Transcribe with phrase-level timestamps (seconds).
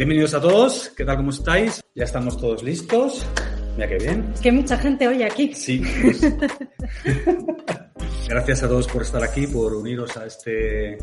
[0.00, 1.18] Bienvenidos a todos, ¿qué tal?
[1.18, 1.84] ¿Cómo estáis?
[1.94, 3.26] Ya estamos todos listos.
[3.76, 4.32] Mira qué bien.
[4.42, 5.52] Que mucha gente hoy aquí.
[5.52, 5.82] Sí.
[8.26, 10.96] Gracias a todos por estar aquí, por uniros a este,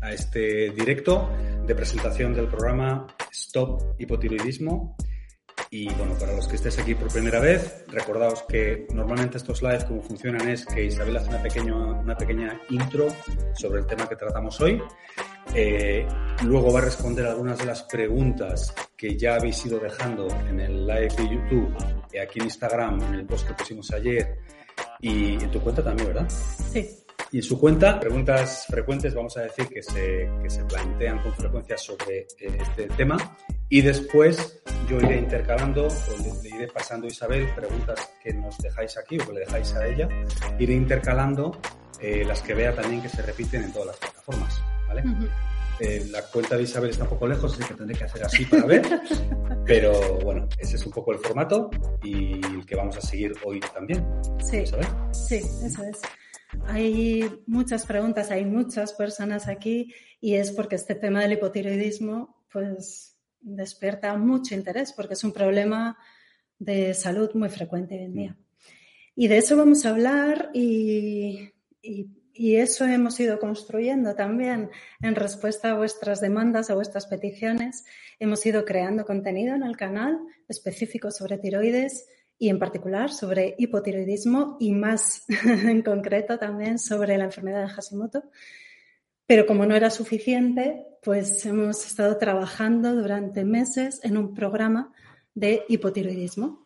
[0.00, 1.28] a este directo
[1.66, 4.96] de presentación del programa Stop Hipotiroidismo.
[5.68, 9.84] Y bueno, para los que estéis aquí por primera vez, recordaos que normalmente estos lives
[9.84, 13.08] como funcionan es que Isabel hace una pequeña, una pequeña intro
[13.54, 14.80] sobre el tema que tratamos hoy.
[15.54, 16.06] Eh,
[16.44, 20.86] luego va a responder algunas de las preguntas que ya habéis ido dejando en el
[20.86, 21.74] live de YouTube,
[22.22, 24.38] aquí en Instagram, en el post que pusimos ayer
[25.00, 26.28] y en tu cuenta también, ¿verdad?
[26.28, 26.88] Sí.
[27.32, 31.32] Y en su cuenta, preguntas frecuentes, vamos a decir, que se, que se plantean con
[31.34, 33.36] frecuencia sobre eh, este tema.
[33.68, 38.98] Y después yo iré intercalando, o le, iré pasando a Isabel preguntas que nos dejáis
[38.98, 40.08] aquí o que le dejáis a ella.
[40.58, 41.56] Iré intercalando
[42.00, 44.60] eh, las que vea también que se repiten en todas las plataformas.
[44.88, 45.04] ¿vale?
[45.80, 48.44] Eh, la cuenta de Isabel está un poco lejos, así que tendré que hacer así
[48.44, 48.82] para ver.
[49.66, 51.70] Pero bueno, ese es un poco el formato
[52.02, 54.06] y el que vamos a seguir hoy también.
[54.40, 54.64] Sí,
[55.12, 56.00] sí, eso es.
[56.66, 63.16] Hay muchas preguntas, hay muchas personas aquí y es porque este tema del hipotiroidismo pues
[63.40, 65.96] despierta mucho interés porque es un problema
[66.58, 68.36] de salud muy frecuente hoy en día.
[69.16, 71.50] Y de eso vamos a hablar y,
[71.82, 72.08] y,
[72.40, 74.70] y, eso hemos ido construyendo también
[75.02, 77.84] en respuesta a vuestras demandas, a vuestras peticiones.
[78.18, 84.56] Hemos ido creando contenido en el canal específico sobre tiroides y en particular sobre hipotiroidismo
[84.58, 88.24] y más en concreto también sobre la enfermedad de Hashimoto.
[89.26, 94.92] Pero como no era suficiente, pues hemos estado trabajando durante meses en un programa
[95.34, 96.64] de hipotiroidismo.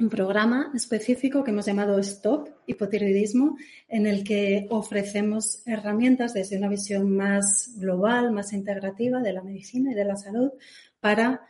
[0.00, 6.70] Un programa específico que hemos llamado Stop Hipotiroidismo, en el que ofrecemos herramientas desde una
[6.70, 10.52] visión más global, más integrativa de la medicina y de la salud
[11.00, 11.46] para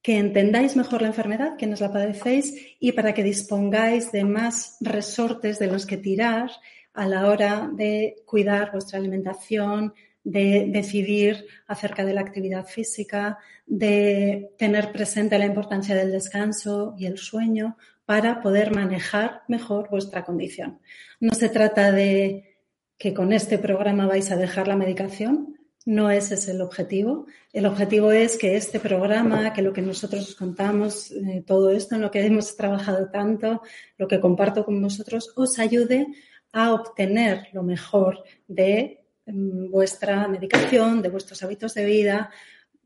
[0.00, 4.78] que entendáis mejor la enfermedad, que nos la padecéis y para que dispongáis de más
[4.80, 6.50] resortes de los que tirar
[6.94, 9.92] a la hora de cuidar vuestra alimentación,
[10.24, 17.06] de decidir acerca de la actividad física, de tener presente la importancia del descanso y
[17.06, 20.80] el sueño para poder manejar mejor vuestra condición.
[21.20, 22.58] No se trata de
[22.98, 27.26] que con este programa vais a dejar la medicación, no ese es el objetivo.
[27.52, 31.94] El objetivo es que este programa, que lo que nosotros os contamos, eh, todo esto
[31.94, 33.62] en lo que hemos trabajado tanto,
[33.96, 36.06] lo que comparto con vosotros, os ayude
[36.52, 38.99] a obtener lo mejor de
[39.32, 42.30] vuestra medicación, de vuestros hábitos de vida,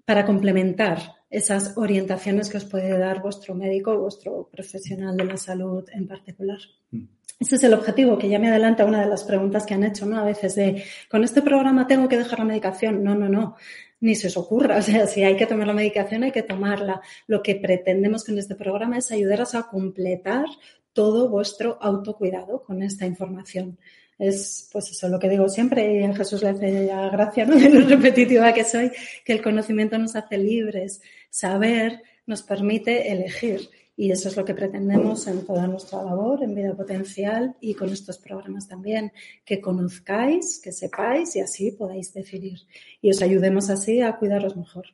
[0.04, 0.98] para complementar
[1.30, 6.06] esas orientaciones que os puede dar vuestro médico o vuestro profesional de la salud en
[6.06, 6.58] particular.
[6.90, 7.04] Mm.
[7.40, 10.06] Ese es el objetivo, que ya me adelanta una de las preguntas que han hecho,
[10.06, 10.18] ¿no?
[10.18, 13.02] A veces de, con este programa tengo que dejar la medicación.
[13.02, 13.56] No, no, no.
[14.00, 14.76] Ni se os ocurra.
[14.78, 17.00] O sea, si hay que tomar la medicación, hay que tomarla.
[17.26, 20.46] Lo que pretendemos con este programa es ayudaros a completar
[20.92, 23.78] todo vuestro autocuidado con esta información.
[24.18, 27.56] Es, pues eso, lo que digo siempre, y a Jesús le hace ya gracia, ¿no?
[27.58, 28.90] De repetitiva que soy,
[29.24, 31.00] que el conocimiento nos hace libres.
[31.30, 36.54] Saber nos permite elegir y eso es lo que pretendemos en toda nuestra labor, en
[36.54, 39.12] vida potencial y con estos programas también,
[39.44, 42.58] que conozcáis, que sepáis y así podáis decidir.
[43.00, 44.86] Y os ayudemos así a cuidaros mejor.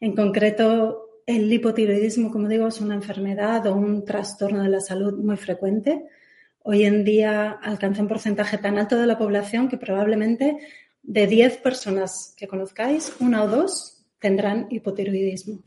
[0.00, 5.18] En concreto, el hipotiroidismo, como digo, es una enfermedad o un trastorno de la salud
[5.18, 6.06] muy frecuente.
[6.64, 10.58] Hoy en día alcanza un porcentaje tan alto de la población que probablemente
[11.02, 15.58] de 10 personas que conozcáis, una o dos tendrán hipotiroidismo.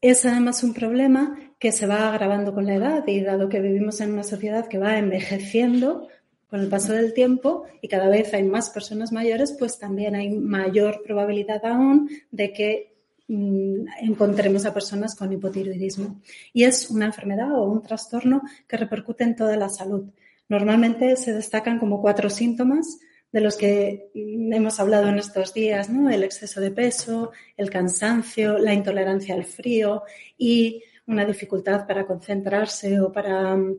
[0.00, 4.00] Es además un problema que se va agravando con la edad y dado que vivimos
[4.00, 6.08] en una sociedad que va envejeciendo
[6.48, 10.30] con el paso del tiempo y cada vez hay más personas mayores, pues también hay
[10.30, 12.91] mayor probabilidad aún de que
[13.28, 16.20] encontremos a personas con hipotiroidismo.
[16.52, 20.10] Y es una enfermedad o un trastorno que repercute en toda la salud.
[20.48, 22.98] Normalmente se destacan como cuatro síntomas
[23.32, 26.10] de los que hemos hablado en estos días, ¿no?
[26.10, 30.02] El exceso de peso, el cansancio, la intolerancia al frío
[30.36, 33.78] y una dificultad para concentrarse o para mm,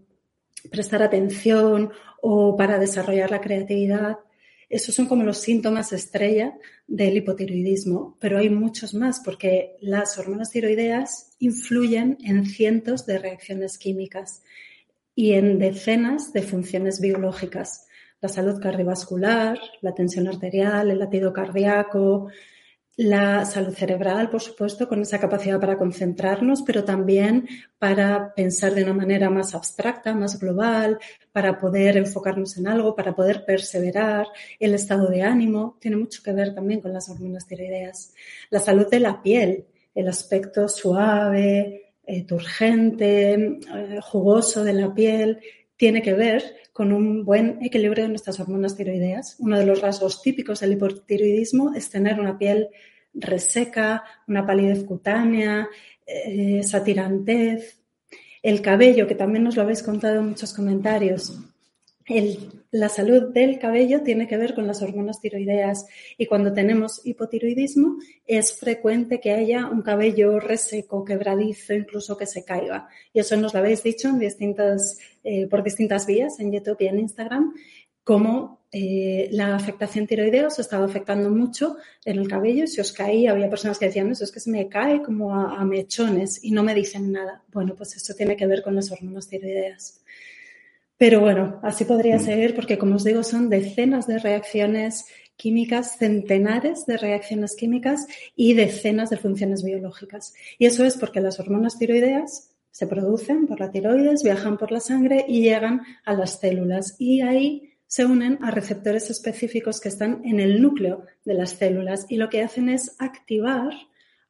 [0.71, 1.91] prestar atención
[2.21, 4.17] o para desarrollar la creatividad.
[4.73, 10.49] Esos son como los síntomas estrella del hipotiroidismo, pero hay muchos más porque las hormonas
[10.49, 14.41] tiroideas influyen en cientos de reacciones químicas
[15.13, 17.85] y en decenas de funciones biológicas.
[18.19, 22.29] La salud cardiovascular, la tensión arterial, el latido cardíaco,
[22.95, 27.47] la salud cerebral, por supuesto, con esa capacidad para concentrarnos, pero también
[27.79, 30.99] para pensar de una manera más abstracta, más global,
[31.31, 34.27] para poder enfocarnos en algo, para poder perseverar.
[34.59, 38.13] El estado de ánimo tiene mucho que ver también con las hormonas tiroideas.
[38.51, 39.65] La salud de la piel,
[39.95, 45.39] el aspecto suave, eh, turgente, eh, jugoso de la piel,
[45.75, 49.35] tiene que ver con un buen equilibrio de nuestras hormonas tiroideas.
[49.39, 52.69] Uno de los rasgos típicos del hipotiroidismo es tener una piel
[53.13, 55.69] reseca, una palidez cutánea,
[56.05, 57.79] eh, esa tirantez.
[58.41, 61.39] El cabello, que también nos lo habéis contado en muchos comentarios,
[62.73, 65.85] la salud del cabello tiene que ver con las hormonas tiroideas
[66.17, 72.43] y cuando tenemos hipotiroidismo es frecuente que haya un cabello reseco, quebradizo, incluso que se
[72.43, 72.87] caiga.
[73.13, 76.87] Y eso nos lo habéis dicho en distintas, eh, por distintas vías en YouTube y
[76.87, 77.53] en Instagram,
[78.03, 82.65] cómo eh, la afectación tiroidea os estaba afectando mucho en el cabello.
[82.65, 85.59] Si os caía, había personas que decían, eso es que se me cae como a,
[85.59, 87.43] a mechones y no me dicen nada.
[87.51, 90.02] Bueno, pues eso tiene que ver con las hormonas tiroideas.
[91.03, 92.19] Pero bueno, así podría mm.
[92.21, 95.03] seguir porque, como os digo, son decenas de reacciones
[95.35, 98.07] químicas, centenares de reacciones químicas
[98.37, 100.33] y decenas de funciones biológicas.
[100.57, 104.79] Y eso es porque las hormonas tiroideas se producen por la tiroides, viajan por la
[104.79, 106.95] sangre y llegan a las células.
[106.99, 112.05] Y ahí se unen a receptores específicos que están en el núcleo de las células
[112.07, 113.73] y lo que hacen es activar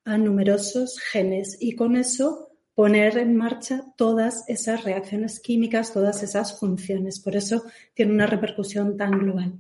[0.06, 6.60] a numerosos genes y con eso poner en marcha todas esas reacciones químicas, todas esas
[6.60, 7.20] funciones.
[7.20, 9.54] Por eso tiene una repercusión tan global.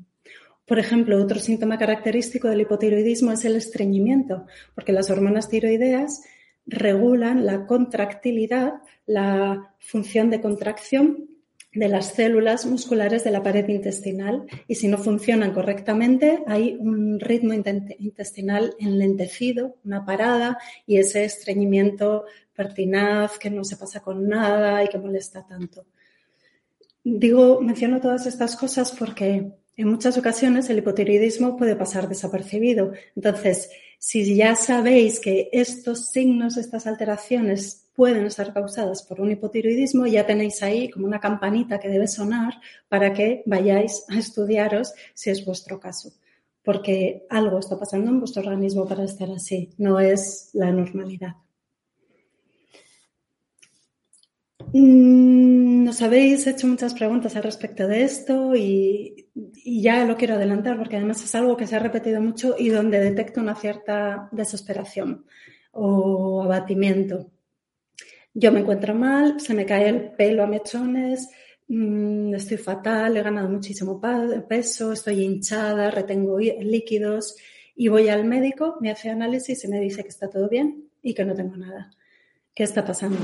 [0.65, 6.23] Por ejemplo, otro síntoma característico del hipotiroidismo es el estreñimiento, porque las hormonas tiroideas
[6.65, 8.75] regulan la contractilidad,
[9.05, 11.32] la función de contracción
[11.73, 17.19] de las células musculares de la pared intestinal y si no funcionan correctamente hay un
[17.19, 22.25] ritmo intestinal enlentecido, una parada y ese estreñimiento
[22.55, 25.85] pertinaz que no se pasa con nada y que molesta tanto.
[27.03, 32.93] Digo, menciono todas estas cosas porque en muchas ocasiones el hipotiroidismo puede pasar desapercibido.
[33.15, 33.71] Entonces,
[34.05, 40.25] si ya sabéis que estos signos, estas alteraciones pueden estar causadas por un hipotiroidismo, ya
[40.25, 42.55] tenéis ahí como una campanita que debe sonar
[42.89, 46.11] para que vayáis a estudiaros si es vuestro caso.
[46.63, 51.35] Porque algo está pasando en vuestro organismo para estar así, no es la normalidad.
[54.59, 59.27] Mm, nos habéis hecho muchas preguntas al respecto de esto y,
[59.65, 62.99] ya lo quiero adelantar porque además es algo que se ha repetido mucho y donde
[62.99, 65.25] detecto una cierta desesperación
[65.71, 67.31] o abatimiento.
[68.33, 71.29] Yo me encuentro mal, se me cae el pelo a mechones,
[71.67, 74.01] mm, estoy fatal, he ganado muchísimo
[74.49, 77.35] peso, estoy hinchada, retengo líquidos
[77.75, 81.13] y voy al médico, me hace análisis y me dice que está todo bien y
[81.13, 81.91] que no tengo nada.
[82.55, 83.17] ¿Qué está pasando?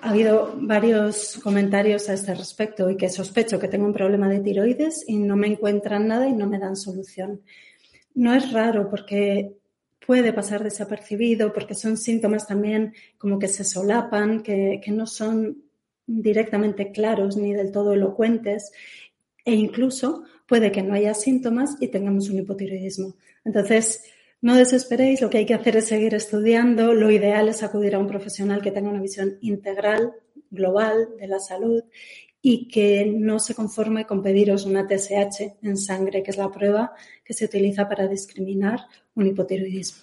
[0.00, 4.40] Ha habido varios comentarios a este respecto y que sospecho que tengo un problema de
[4.40, 7.42] tiroides y no me encuentran nada y no me dan solución.
[8.14, 9.54] No es raro porque
[10.04, 15.62] puede pasar desapercibido, porque son síntomas también como que se solapan, que, no son
[16.04, 18.72] directamente claros ni del todo elocuentes
[19.44, 23.14] e incluso puede que no haya síntomas y tengamos un hipotiroidismo.
[23.44, 24.02] Entonces,
[24.42, 26.94] no desesperéis, lo que hay que hacer es seguir estudiando.
[26.94, 30.14] Lo ideal es acudir a un profesional que tenga una visión integral,
[30.50, 31.84] global de la salud
[32.42, 36.92] y que no se conforme con pediros una TSH en sangre, que es la prueba
[37.24, 38.80] que se utiliza para discriminar
[39.14, 40.02] un hipotiroidismo.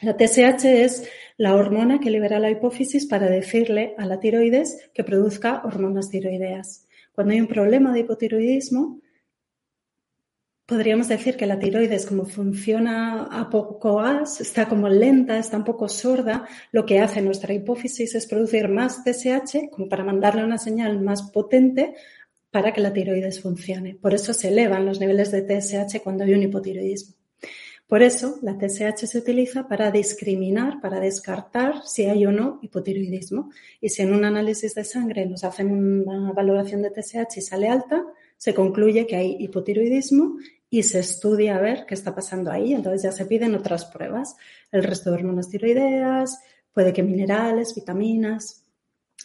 [0.00, 5.02] La TSH es la hormona que libera la hipófisis para decirle a la tiroides que
[5.02, 6.86] produzca hormonas tiroideas.
[7.12, 9.00] Cuando hay un problema de hipotiroidismo,
[10.66, 15.64] podríamos decir que la tiroides, como funciona a poco gas, está como lenta, está un
[15.64, 20.58] poco sorda, lo que hace nuestra hipófisis es producir más TSH como para mandarle una
[20.58, 21.94] señal más potente
[22.50, 23.94] para que la tiroides funcione.
[23.94, 27.14] Por eso se elevan los niveles de TSH cuando hay un hipotiroidismo.
[27.86, 33.50] Por eso la TSH se utiliza para discriminar, para descartar si hay o no hipotiroidismo.
[33.80, 37.68] Y si en un análisis de sangre nos hacen una valoración de TSH y sale
[37.68, 38.04] alta,
[38.36, 40.36] se concluye que hay hipotiroidismo
[40.70, 42.72] y se estudia a ver qué está pasando ahí.
[42.74, 44.36] Entonces ya se piden otras pruebas,
[44.72, 46.38] el resto de hormonas tiroideas,
[46.72, 48.64] puede que minerales, vitaminas,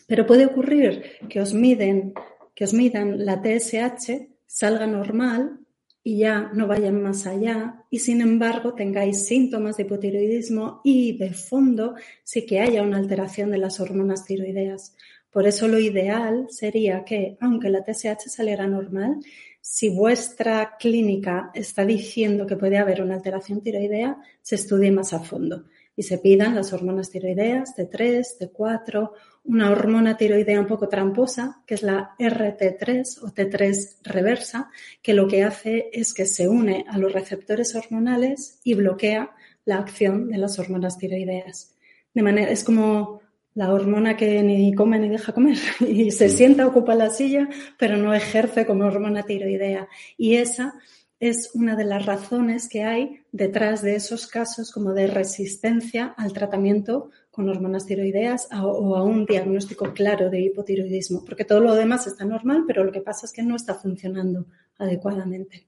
[0.07, 2.13] pero puede ocurrir que os miden,
[2.55, 5.59] que os midan la TSH, salga normal
[6.03, 11.33] y ya no vayan más allá y sin embargo tengáis síntomas de hipotiroidismo y de
[11.33, 14.95] fondo sí que haya una alteración de las hormonas tiroideas.
[15.29, 19.19] Por eso lo ideal sería que, aunque la TSH saliera normal,
[19.61, 25.19] si vuestra clínica está diciendo que puede haber una alteración tiroidea, se estudie más a
[25.19, 25.65] fondo
[25.95, 29.11] y se pidan las hormonas tiroideas T3, T4,
[29.43, 35.27] una hormona tiroidea un poco tramposa, que es la RT3 o T3 reversa, que lo
[35.27, 39.31] que hace es que se une a los receptores hormonales y bloquea
[39.65, 41.75] la acción de las hormonas tiroideas.
[42.13, 43.20] De manera, es como
[43.53, 47.97] la hormona que ni come ni deja comer y se sienta, ocupa la silla, pero
[47.97, 49.87] no ejerce como hormona tiroidea.
[50.17, 50.73] Y esa
[51.19, 56.33] es una de las razones que hay detrás de esos casos como de resistencia al
[56.33, 62.07] tratamiento con hormonas tiroideas o a un diagnóstico claro de hipotiroidismo, porque todo lo demás
[62.07, 64.47] está normal, pero lo que pasa es que no está funcionando
[64.79, 65.67] adecuadamente.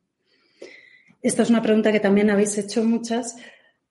[1.22, 3.38] Esta es una pregunta que también habéis hecho muchas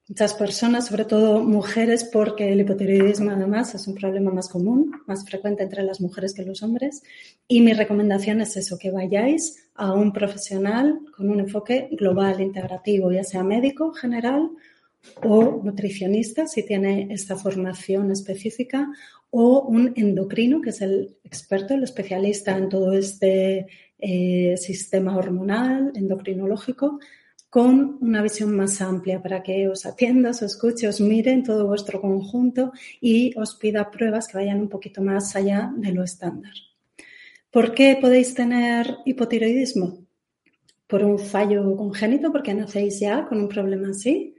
[0.08, 5.24] muchas personas, sobre todo mujeres, porque el hipotiroidismo además es un problema más común, más
[5.24, 7.02] frecuente entre las mujeres que los hombres.
[7.48, 13.12] Y mi recomendación es eso, que vayáis a un profesional con un enfoque global, integrativo,
[13.12, 14.50] ya sea médico general
[15.22, 18.88] o nutricionista, si tiene esta formación específica,
[19.30, 23.66] o un endocrino, que es el experto, el especialista en todo este
[23.98, 26.98] eh, sistema hormonal, endocrinológico,
[27.52, 31.66] con una visión más amplia para que os atienda, os escuche, os mire en todo
[31.66, 36.54] vuestro conjunto y os pida pruebas que vayan un poquito más allá de lo estándar.
[37.50, 39.98] ¿Por qué podéis tener hipotiroidismo?
[40.86, 44.34] Por un fallo congénito, porque nacéis ya con un problema así,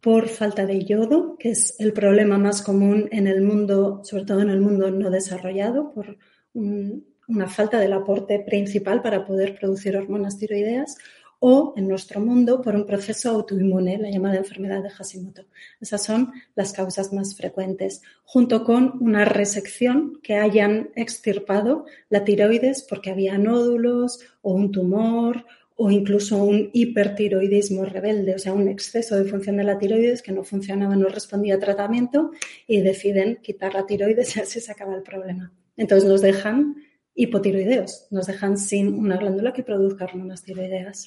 [0.00, 4.40] por falta de yodo, que es el problema más común en el mundo, sobre todo
[4.40, 6.16] en el mundo no desarrollado, por
[6.54, 10.96] una falta del aporte principal para poder producir hormonas tiroideas,
[11.38, 15.44] o en nuestro mundo por un proceso autoinmune, la llamada enfermedad de Hashimoto.
[15.80, 22.82] Esas son las causas más frecuentes, junto con una resección que hayan extirpado la tiroides
[22.82, 25.44] porque había nódulos o un tumor
[25.76, 30.32] o incluso un hipertiroidismo rebelde, o sea, un exceso de función de la tiroides que
[30.32, 32.30] no funcionaba, no respondía a tratamiento
[32.66, 35.52] y deciden quitar la tiroides y así se acaba el problema.
[35.76, 36.76] Entonces nos dejan
[37.16, 41.06] hipotiroideos, nos dejan sin una glándula que produzca hormonas tiroideas.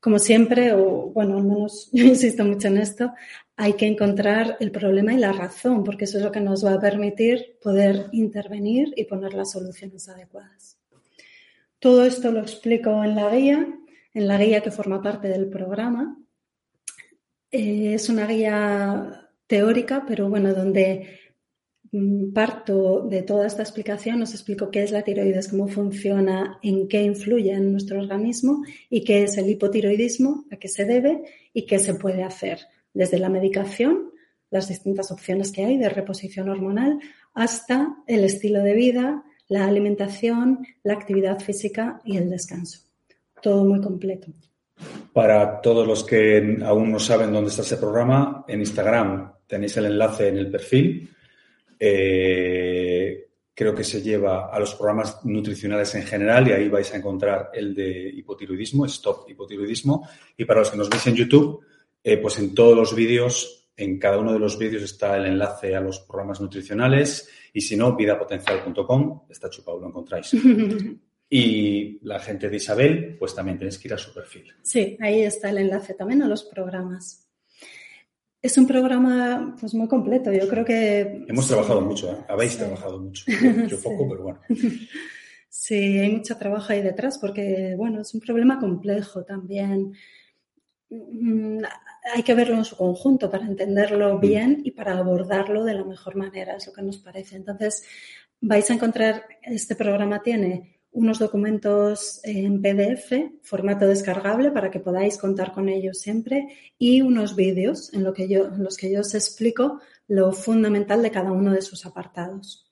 [0.00, 3.12] Como siempre, o bueno, al menos yo insisto mucho en esto,
[3.56, 6.74] hay que encontrar el problema y la razón, porque eso es lo que nos va
[6.74, 10.76] a permitir poder intervenir y poner las soluciones adecuadas.
[11.78, 13.68] Todo esto lo explico en la guía,
[14.12, 16.18] en la guía que forma parte del programa.
[17.50, 21.20] Eh, es una guía teórica, pero bueno, donde
[22.32, 27.02] parto de toda esta explicación, os explico qué es la tiroides, cómo funciona, en qué
[27.02, 31.22] influye en nuestro organismo y qué es el hipotiroidismo, a qué se debe
[31.52, 32.60] y qué se puede hacer,
[32.92, 34.10] desde la medicación,
[34.50, 36.98] las distintas opciones que hay de reposición hormonal,
[37.32, 42.80] hasta el estilo de vida, la alimentación, la actividad física y el descanso.
[43.40, 44.32] Todo muy completo.
[45.12, 49.86] Para todos los que aún no saben dónde está ese programa, en Instagram tenéis el
[49.86, 51.13] enlace en el perfil
[51.78, 56.96] eh, creo que se lleva a los programas nutricionales en general y ahí vais a
[56.96, 60.08] encontrar el de hipotiroidismo, Stop Hipotiroidismo.
[60.36, 61.64] Y para los que nos veis en YouTube,
[62.02, 65.74] eh, pues en todos los vídeos, en cada uno de los vídeos está el enlace
[65.74, 70.34] a los programas nutricionales y si no, vidapotencial.com, está chupado, lo encontráis.
[71.36, 74.52] Y la gente de Isabel, pues también tenéis que ir a su perfil.
[74.62, 77.23] Sí, ahí está el enlace también a los programas.
[78.44, 80.30] Es un programa pues, muy completo.
[80.30, 81.24] Yo creo que.
[81.26, 82.26] Hemos trabajado mucho, ¿eh?
[82.28, 83.24] habéis trabajado mucho.
[83.68, 84.40] Yo, poco, pero bueno.
[85.48, 89.94] Sí, hay mucho trabajo ahí detrás porque, bueno, es un problema complejo también.
[90.90, 91.62] Mm,
[92.12, 94.20] hay que verlo en su conjunto para entenderlo mm.
[94.20, 97.36] bien y para abordarlo de la mejor manera, es lo que nos parece.
[97.36, 97.82] Entonces,
[98.40, 105.18] vais a encontrar, este programa tiene unos documentos en PDF, formato descargable, para que podáis
[105.18, 106.48] contar con ellos siempre,
[106.78, 111.10] y unos vídeos en, lo que yo, los que yo os explico lo fundamental de
[111.10, 112.70] cada uno de sus apartados.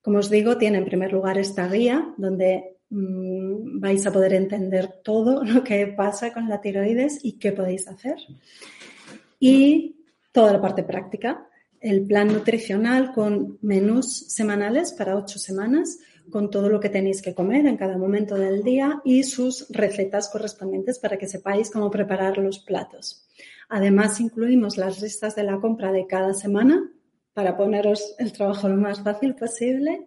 [0.00, 5.00] Como os digo, tiene en primer lugar esta guía donde mm, vais a poder entender
[5.02, 8.18] todo lo que pasa con la tiroides y qué podéis hacer.
[9.40, 9.96] Y
[10.30, 11.48] toda la parte práctica,
[11.80, 15.98] el plan nutricional con menús semanales para ocho semanas,
[16.30, 20.28] con todo lo que tenéis que comer en cada momento del día y sus recetas
[20.28, 23.26] correspondientes para que sepáis cómo preparar los platos.
[23.68, 26.90] Además, incluimos las listas de la compra de cada semana
[27.32, 30.06] para poneros el trabajo lo más fácil posible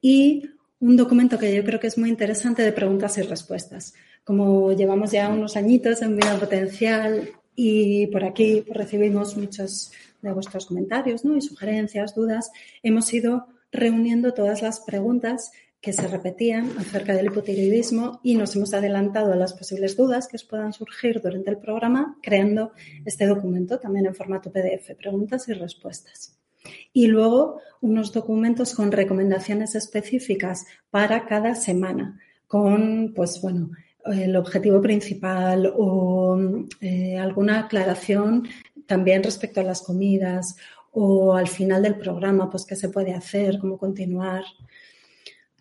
[0.00, 3.94] y un documento que yo creo que es muy interesante de preguntas y respuestas.
[4.24, 10.66] Como llevamos ya unos añitos en vida potencial y por aquí recibimos muchos de vuestros
[10.66, 11.36] comentarios ¿no?
[11.36, 12.50] y sugerencias, dudas,
[12.82, 13.46] hemos ido
[13.76, 19.36] reuniendo todas las preguntas que se repetían acerca del hipotiroidismo y nos hemos adelantado a
[19.36, 22.72] las posibles dudas que os puedan surgir durante el programa creando
[23.04, 26.36] este documento también en formato PDF, preguntas y respuestas.
[26.92, 32.18] Y luego unos documentos con recomendaciones específicas para cada semana,
[32.48, 33.70] con, pues bueno,
[34.06, 36.38] el objetivo principal o
[36.80, 38.48] eh, alguna aclaración
[38.86, 40.56] también respecto a las comidas
[40.98, 44.44] o al final del programa, pues qué se puede hacer, cómo continuar.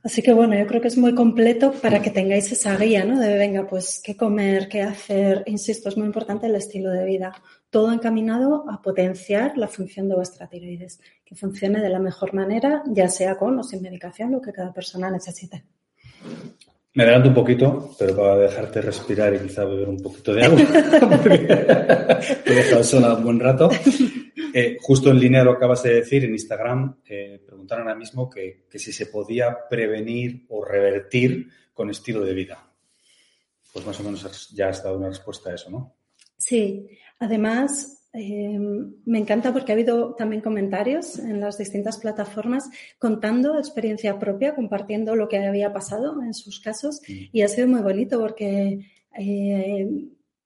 [0.01, 3.20] Así que bueno, yo creo que es muy completo para que tengáis esa guía, ¿no?
[3.20, 5.44] De venga, pues qué comer, qué hacer.
[5.48, 7.34] Insisto, es muy importante el estilo de vida.
[7.70, 12.82] Todo encaminado a potenciar la función de vuestra tiroides, que funcione de la mejor manera,
[12.88, 15.65] ya sea con o sin medicación, lo que cada persona necesite.
[16.94, 20.60] Me adelanto un poquito, pero para dejarte respirar y quizá beber un poquito de agua.
[22.46, 23.70] Te he dejado sola un buen rato.
[24.58, 28.00] Eh, justo en línea de lo que acabas de decir, en Instagram eh, preguntaron ahora
[28.00, 32.66] mismo que, si se podía prevenir o revertir con estilo de vida.
[33.74, 35.98] Pues más o menos ya has dado una respuesta a eso, ¿no?
[36.38, 36.88] Sí,
[37.20, 38.58] además eh,
[39.04, 45.18] me encanta porque ha habido también comentarios en las distintas plataformas contando experiencia propia, compartiendo
[45.18, 47.14] lo que había pasado en sus casos mm.
[47.34, 48.90] y ha sido muy bonito porque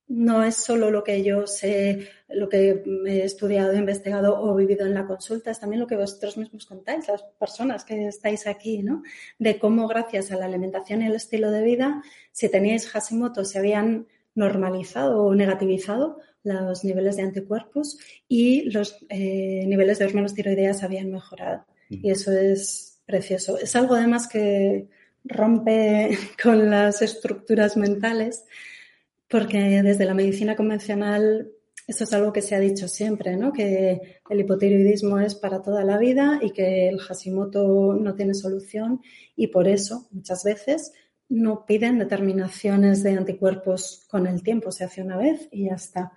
[0.09, 4.95] no es solo lo que yo sé, lo que he estudiado, investigado o vivido en
[4.95, 9.03] la consulta, es también lo que vosotros mismos contáis, las personas que estáis aquí, ¿no?
[9.37, 12.01] De cómo gracias a la alimentación y el estilo de vida,
[12.31, 19.65] si teníais Hashimoto, se habían normalizado o negativizado los niveles de anticuerpos y los eh,
[19.67, 21.65] niveles de hormonas tiroideas habían mejorado.
[21.89, 23.59] Y eso es precioso.
[23.59, 24.87] Es algo además que
[25.23, 28.45] rompe con las estructuras mentales
[29.29, 31.51] porque desde la medicina convencional
[31.89, 33.51] eso es algo que se ha dicho siempre, ¿no?
[33.51, 39.01] Que el hipotiroidismo es para toda la vida y que el Hashimoto no tiene solución
[39.35, 40.93] y por eso muchas veces
[41.29, 46.11] no piden determinaciones de anticuerpos con el tiempo, se hace una vez y ya está.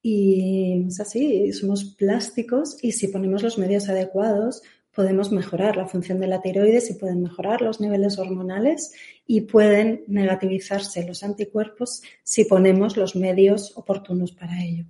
[0.00, 4.62] Y es así, somos plásticos y si ponemos los medios adecuados,
[4.94, 8.92] podemos mejorar la función de la tiroides y pueden mejorar los niveles hormonales
[9.26, 14.86] y pueden negativizarse los anticuerpos si ponemos los medios oportunos para ello.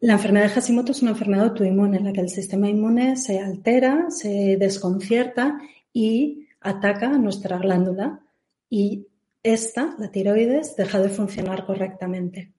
[0.00, 3.38] La enfermedad de Hashimoto es una enfermedad autoinmune en la que el sistema inmune se
[3.38, 5.58] altera, se desconcierta
[5.92, 8.20] y ataca nuestra glándula
[8.68, 9.06] y
[9.42, 12.52] esta, la tiroides, deja de funcionar correctamente.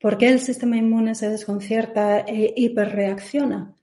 [0.00, 3.74] ¿Por qué el sistema inmune se desconcierta e hiperreacciona?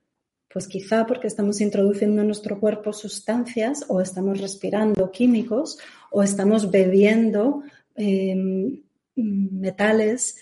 [0.51, 5.77] Pues quizá porque estamos introduciendo en nuestro cuerpo sustancias o estamos respirando químicos
[6.09, 7.61] o estamos bebiendo
[7.95, 8.81] em,
[9.15, 10.37] metales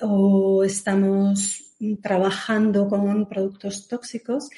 [0.00, 4.50] o estamos trabajando con productos tóxicos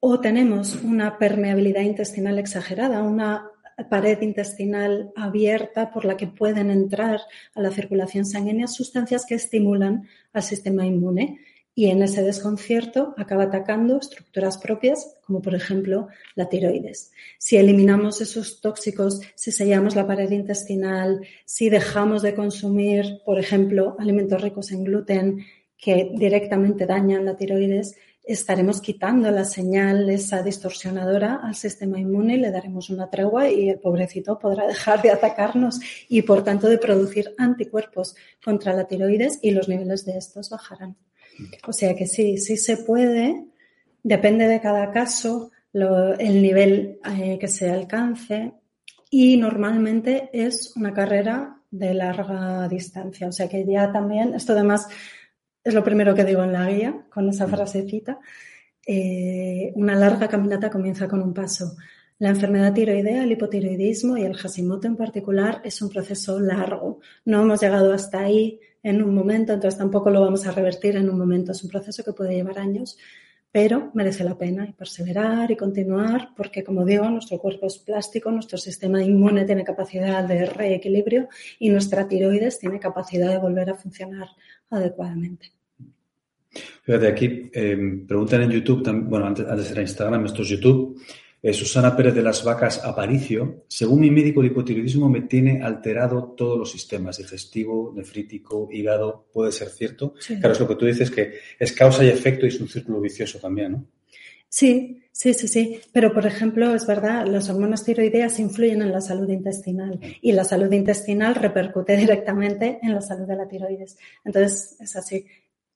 [0.00, 3.50] o tenemos una permeabilidad intestinal exagerada, una
[3.88, 7.20] pared intestinal abierta por la que pueden entrar
[7.54, 11.40] a la circulación sanguínea sustancias que estimulan al sistema inmune
[11.74, 17.12] y en ese desconcierto acaba atacando estructuras propias, como por ejemplo la tiroides.
[17.38, 23.96] Si eliminamos esos tóxicos, si sellamos la pared intestinal, si dejamos de consumir, por ejemplo,
[23.98, 25.46] alimentos ricos en gluten
[25.78, 32.40] que directamente dañan la tiroides, estaremos quitando la señal esa distorsionadora al sistema inmune y
[32.40, 36.78] le daremos una tregua y el pobrecito podrá dejar de atacarnos y por tanto de
[36.78, 40.96] producir anticuerpos contra la tiroides y los niveles de estos bajarán.
[41.66, 43.44] O sea que sí, sí se puede,
[44.02, 48.52] depende de cada caso el nivel eh, que se alcance
[49.10, 53.28] y normalmente es una carrera de larga distancia.
[53.28, 54.88] O sea que ya también, esto además
[55.62, 57.50] es lo primero que digo en la guía, con esa mm.
[57.50, 58.18] frasecita,
[58.86, 61.76] eh, una larga caminata comienza con un paso.
[62.18, 67.00] La enfermedad tiroidea, el hipotiroidismo y el Hashimoto en particular es un proceso largo.
[67.24, 71.10] No hemos llegado hasta ahí en un momento, entonces tampoco lo vamos a revertir en
[71.10, 71.52] un momento.
[71.52, 72.96] Es un proceso que puede llevar años,
[73.52, 78.30] pero merece la pena y perseverar y continuar porque, como digo, nuestro cuerpo es plástico,
[78.30, 83.74] nuestro sistema inmune tiene capacidad de reequilibrio y nuestra tiroides tiene capacidad de volver a
[83.74, 84.28] funcionar
[84.70, 85.52] adecuadamente.
[86.82, 91.00] Fíjate, aquí eh, preguntan en YouTube, bueno, antes, antes era Instagram, esto es YouTube.
[91.42, 96.34] Eh, Susana Pérez de las Vacas Aparicio, según mi médico, el hipotiroidismo me tiene alterado
[96.36, 100.12] todos los sistemas, digestivo, nefrítico, hígado, ¿puede ser cierto?
[100.26, 103.00] Claro, es lo que tú dices, que es causa y efecto y es un círculo
[103.00, 103.86] vicioso también, ¿no?
[104.50, 105.80] Sí, sí, sí, sí.
[105.92, 110.44] Pero, por ejemplo, es verdad, las hormonas tiroideas influyen en la salud intestinal y la
[110.44, 113.96] salud intestinal repercute directamente en la salud de la tiroides.
[114.24, 115.24] Entonces, es así.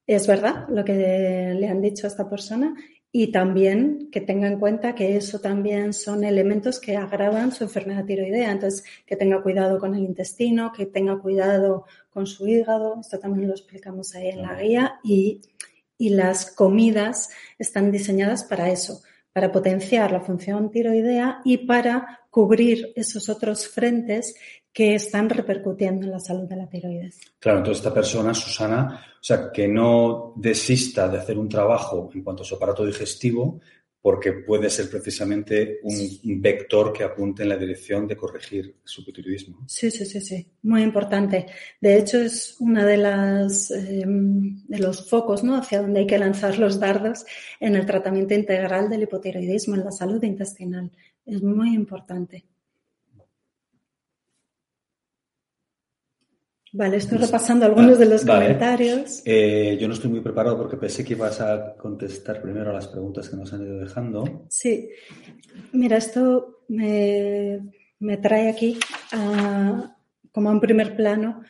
[0.07, 2.74] Es verdad lo que le han dicho a esta persona
[3.16, 8.05] y también que tenga en cuenta que eso también son elementos que agravan su enfermedad
[8.05, 8.50] tiroidea.
[8.50, 12.98] Entonces, que tenga cuidado con el intestino, que tenga cuidado con su hígado.
[13.00, 14.98] Esto también lo explicamos ahí en la guía.
[15.05, 15.42] Y,
[15.96, 22.92] y las comidas están diseñadas para eso, para potenciar la función tiroidea y para cubrir
[22.97, 24.35] esos otros frentes
[24.73, 27.20] que están repercutiendo en la salud de la tiroides.
[27.38, 32.25] Claro, entonces esta persona, Susana, o sea, que no desista de hacer un trabajo en
[32.25, 33.61] cuanto a su aparato digestivo,
[34.03, 39.64] porque puede ser precisamente un vector que apunte en la dirección de corregir su hipotiroidismo.
[39.68, 41.47] Sí, sí, sí, sí, muy importante.
[41.81, 45.57] De hecho, es uno de, las, em, de los focos ¿no?
[45.57, 47.25] hacia donde hay que lanzar los dardos
[47.61, 50.90] en el tratamiento integral del hipotiroidismo, en la salud intestinal.
[51.27, 52.45] Es muy importante.
[56.77, 59.23] Vale, estoy repasando algunos de los comentarios.
[59.25, 62.89] Eh, yo no estoy muy preparado porque pensé que ibas a contestar primero a las
[62.89, 64.47] preguntas que nos han ido dejando.
[64.49, 64.91] Sí,
[65.73, 67.61] mira, esto me,
[68.21, 68.77] trae aquí
[70.33, 71.43] como a un primer plano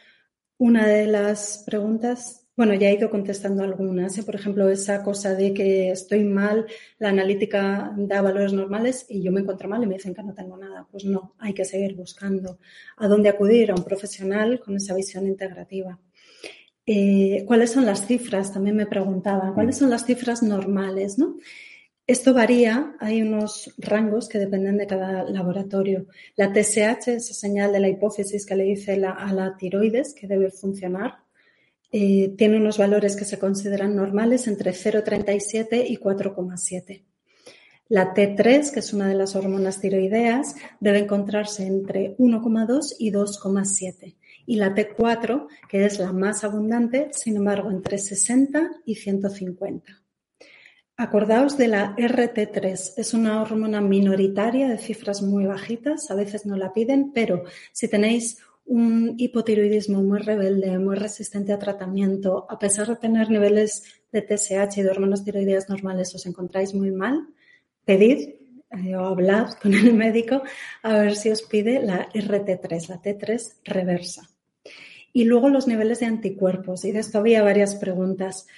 [0.58, 4.18] una de las preguntas bueno, ya he ido contestando algunas.
[4.24, 6.66] Por ejemplo, esa cosa de que estoy mal,
[6.98, 10.34] la analítica da valores normales y yo me encuentro mal y me dicen que no
[10.34, 10.86] tengo nada.
[10.90, 12.58] Pues no, hay que seguir buscando
[12.96, 15.98] a dónde acudir a un profesional con esa visión integrativa.
[16.86, 18.52] Eh, ¿Cuáles son las cifras?
[18.52, 19.54] También me preguntaban.
[19.54, 21.18] ¿Cuáles son las cifras normales?
[21.18, 21.36] ¿no?
[22.06, 26.06] Esto varía, hay unos rangos que dependen de cada laboratorio.
[26.36, 30.50] La TSH, esa señal de la hipófisis que le dice a la tiroides que debe
[30.50, 31.23] funcionar,
[31.96, 37.04] eh, tiene unos valores que se consideran normales entre 0,37 y 4,7.
[37.88, 44.16] La T3, que es una de las hormonas tiroideas, debe encontrarse entre 1,2 y 2,7.
[44.44, 50.02] Y la T4, que es la más abundante, sin embargo, entre 60 y 150.
[50.96, 56.56] Acordaos de la RT3, es una hormona minoritaria de cifras muy bajitas, a veces no
[56.56, 62.88] la piden, pero si tenéis un hipotiroidismo muy rebelde, muy resistente a tratamiento, a pesar
[62.88, 67.26] de tener niveles de TSH y de hormonas tiroideas normales, os encontráis muy mal,
[67.84, 68.34] pedid
[68.70, 70.42] eh, o hablad con el médico
[70.82, 74.30] a ver si os pide la RT3, la T3 reversa.
[75.12, 76.84] Y luego los niveles de anticuerpos.
[76.84, 78.48] Y de esto había varias preguntas.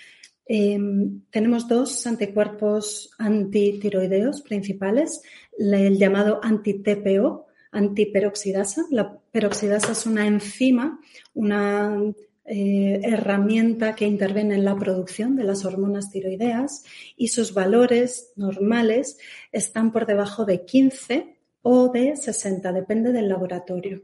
[0.47, 5.21] Em, tenemos dos anticuerpos antitiroideos principales,
[5.59, 8.87] el llamado anti-TPO, antiperoxidasa.
[8.91, 11.01] La peroxidasa es una enzima,
[11.35, 12.01] una
[12.45, 16.85] eh, herramienta que interviene en la producción de las hormonas tiroideas
[17.17, 19.19] y sus valores normales
[19.53, 24.03] están por debajo de 15 o de 60, depende del laboratorio.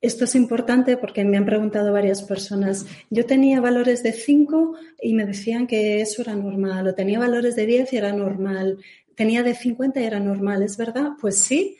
[0.00, 2.86] Esto es importante porque me han preguntado varias personas.
[3.10, 7.56] Yo tenía valores de 5 y me decían que eso era normal, o tenía valores
[7.56, 8.78] de 10 y era normal,
[9.14, 11.12] tenía de 50 y era normal, ¿es verdad?
[11.20, 11.76] Pues sí,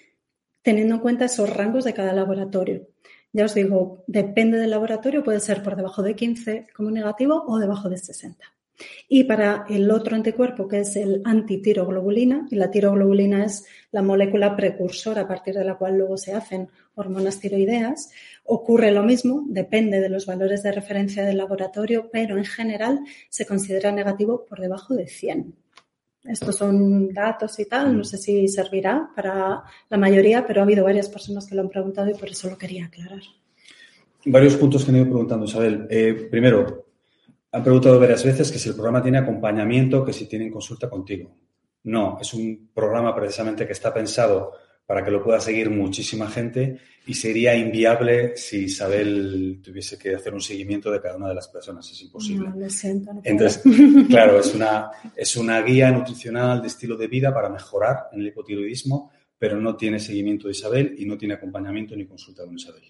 [0.67, 2.89] teniendo en cuenta esos rangos de cada laboratorio.
[3.33, 7.61] Ya os digo, depende del laboratorio, puede ser por debajo de 15 como negativo o
[7.61, 8.45] debajo de 60.
[9.09, 14.57] Y para el otro anticuerpo, que es el antitiroglobulina, y la tiroglobulina es la molécula
[14.57, 18.11] precursora a partir de la cual luego se hacen hormonas tiroideas,
[18.43, 23.47] ocurre lo mismo, depende de los valores de referencia del laboratorio, pero en general se
[23.47, 25.66] considera negativo por debajo de 100.
[26.29, 30.85] Estos son datos y tal, no sé si servirá para la mayoría, pero ha habido
[30.85, 33.23] varias personas que lo han preguntado y por eso lo quería aclarar.
[34.25, 35.87] Varios puntos que han ido preguntando, Isabel.
[35.89, 36.87] Eh, primero,
[37.53, 41.31] han preguntado varias veces que si el programa tiene acompañamiento, que si tienen consulta contigo.
[41.85, 44.53] No, es un programa precisamente que está pensado
[44.87, 50.33] para que lo pueda seguir muchísima gente y sería inviable si Isabel tuviese que hacer
[50.33, 51.91] un seguimiento de cada una de las personas.
[51.91, 52.49] Es imposible.
[52.49, 53.63] No, lo siento, no Entonces,
[54.09, 58.29] claro, es una, es una guía nutricional de estilo de vida para mejorar en el
[58.29, 62.83] hipotiroidismo, pero no tiene seguimiento de Isabel y no tiene acompañamiento ni consulta con Isabel.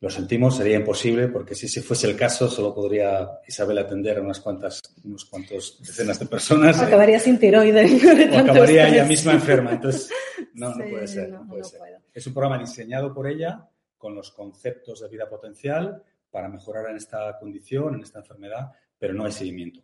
[0.00, 4.20] Lo sentimos, sería imposible porque si ese fuese el caso, solo podría Isabel atender a
[4.20, 6.80] unas cuantas, unos cuantos decenas de personas.
[6.80, 8.00] Acabaría sin tiroides.
[8.32, 9.72] O acabaría ella misma enferma.
[9.72, 10.08] Entonces,
[10.54, 11.30] no, no puede ser.
[11.30, 11.80] No, puede ser.
[12.14, 16.96] Es un programa diseñado por ella con los conceptos de vida potencial para mejorar en
[16.96, 19.82] esta condición, en esta enfermedad, pero no hay seguimiento.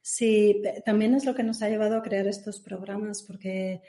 [0.00, 3.82] Sí, también es lo que nos ha llevado a crear estos programas, porque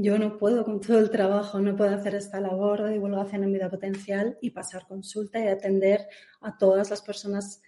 [0.00, 3.52] yo no puedo con todo el trabajo, no puedo hacer esta labor de divulgación en
[3.52, 6.08] vida potencial y pasar consulta y atender
[6.40, 7.60] a todas las personas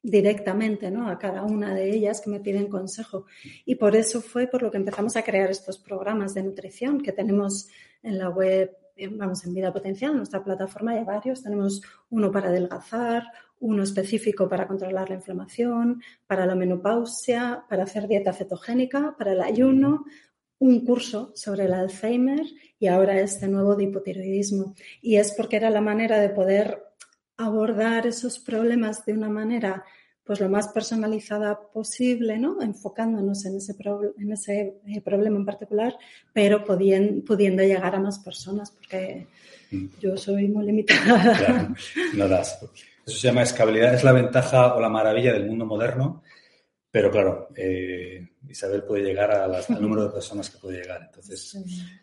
[0.00, 1.08] directamente, ¿no?
[1.08, 3.26] A cada una de ellas que me piden consejo.
[3.64, 7.12] Y por eso fue por lo que empezamos a crear estos programas de nutrición que
[7.12, 7.68] tenemos
[8.02, 8.76] en la web
[9.10, 11.42] vamos, en vida potencial, en nuestra plataforma hay varios.
[11.42, 13.24] Tenemos uno para adelgazar,
[13.60, 19.40] uno específico para controlar la inflamación, para la menopausia, para hacer dieta cetogénica, para el
[19.40, 20.04] ayuno,
[20.62, 22.46] un curso sobre el Alzheimer
[22.78, 24.74] y ahora este nuevo de hipotiroidismo.
[25.00, 26.84] Y es porque era la manera de poder
[27.36, 29.84] abordar esos problemas de una manera
[30.24, 32.62] pues lo más personalizada posible, ¿no?
[32.62, 33.74] Enfocándonos en ese,
[34.18, 35.98] en ese eh, problema en particular,
[36.32, 39.26] pero pudiendo llegar a más personas, porque
[39.72, 39.86] mm.
[40.00, 41.74] yo soy muy limitada.
[42.14, 42.56] no das.
[43.04, 46.22] Eso se llama escalabilidad, es la ventaja o la maravilla del mundo moderno,
[46.92, 51.02] pero claro, eh, Isabel puede llegar al número de personas que puede llegar.
[51.02, 51.58] Entonces,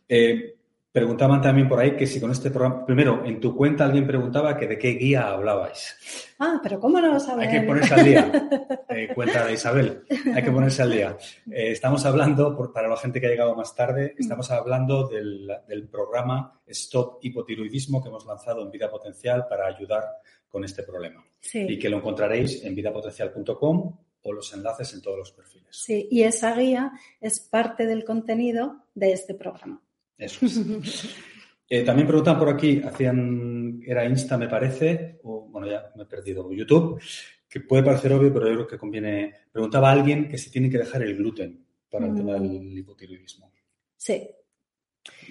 [0.09, 0.59] eh,
[0.91, 4.57] Preguntaban también por ahí que si con este programa, primero, en tu cuenta alguien preguntaba
[4.57, 5.95] que de qué guía hablabais.
[6.39, 7.47] Ah, pero ¿cómo no lo sabes?
[7.47, 8.31] Hay que ponerse al día.
[8.91, 11.15] Eh, cuenta de Isabel, hay que ponerse al día.
[11.51, 16.59] Estamos hablando, por, para la gente que ha llegado más tarde, estamos hablando del, programa
[16.65, 20.05] Stop Hipotiroidismo que hemos lanzado en Vida Potencial para ayudar
[20.49, 21.23] con este problema.
[21.39, 21.67] Sí.
[21.69, 25.69] Y que lo encontraréis en vidapotencial.com o los enlaces en todos los perfiles.
[25.71, 29.81] Sí, y esa guía es parte del contenido de este programa.
[30.17, 30.45] Eso
[31.69, 36.05] eh, también preguntan por aquí, hacían, era Insta me parece, o bueno, ya me he
[36.05, 37.01] perdido, YouTube,
[37.49, 39.33] que puede parecer obvio, pero yo creo que conviene.
[39.51, 42.77] Preguntaba a alguien que si tiene que dejar el gluten para el tema del mm.
[42.77, 43.51] hipotiroidismo.
[43.97, 44.29] Sí.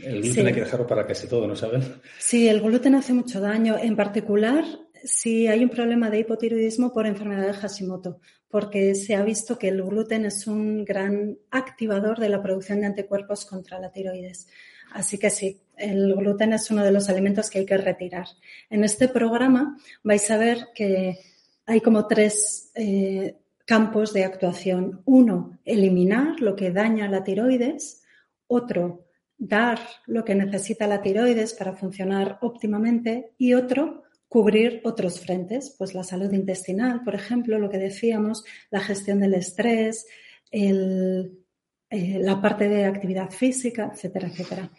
[0.02, 1.82] El gluten hay que dejarlo para casi todo, ¿no saben?
[2.18, 3.78] Sí, el gluten hace mucho daño.
[3.78, 4.64] En particular,
[5.08, 9.68] si hay un problema de hipotiroidismo por enfermedad de Hashimoto, porque se ha visto que
[9.68, 14.48] el gluten es un gran activador de la producción de anticuerpos contra la tiroides.
[14.92, 18.26] Así que sí, el gluten es uno de los alimentos que hay que retirar.
[18.70, 21.18] En este programa vais a ver que
[21.66, 25.02] hay como tres eh, campos de actuación.
[25.04, 28.02] Uno, eliminar lo que daña la tiroides.
[28.46, 33.32] Otro, dar lo que necesita la tiroides para funcionar óptimamente.
[33.36, 38.80] Y otro, cubrir otros frentes, pues la salud intestinal, por ejemplo, lo que decíamos, la
[38.80, 40.06] gestión del estrés,
[40.50, 41.30] eh,
[41.90, 44.70] la parte de actividad física, etcétera, etcétera.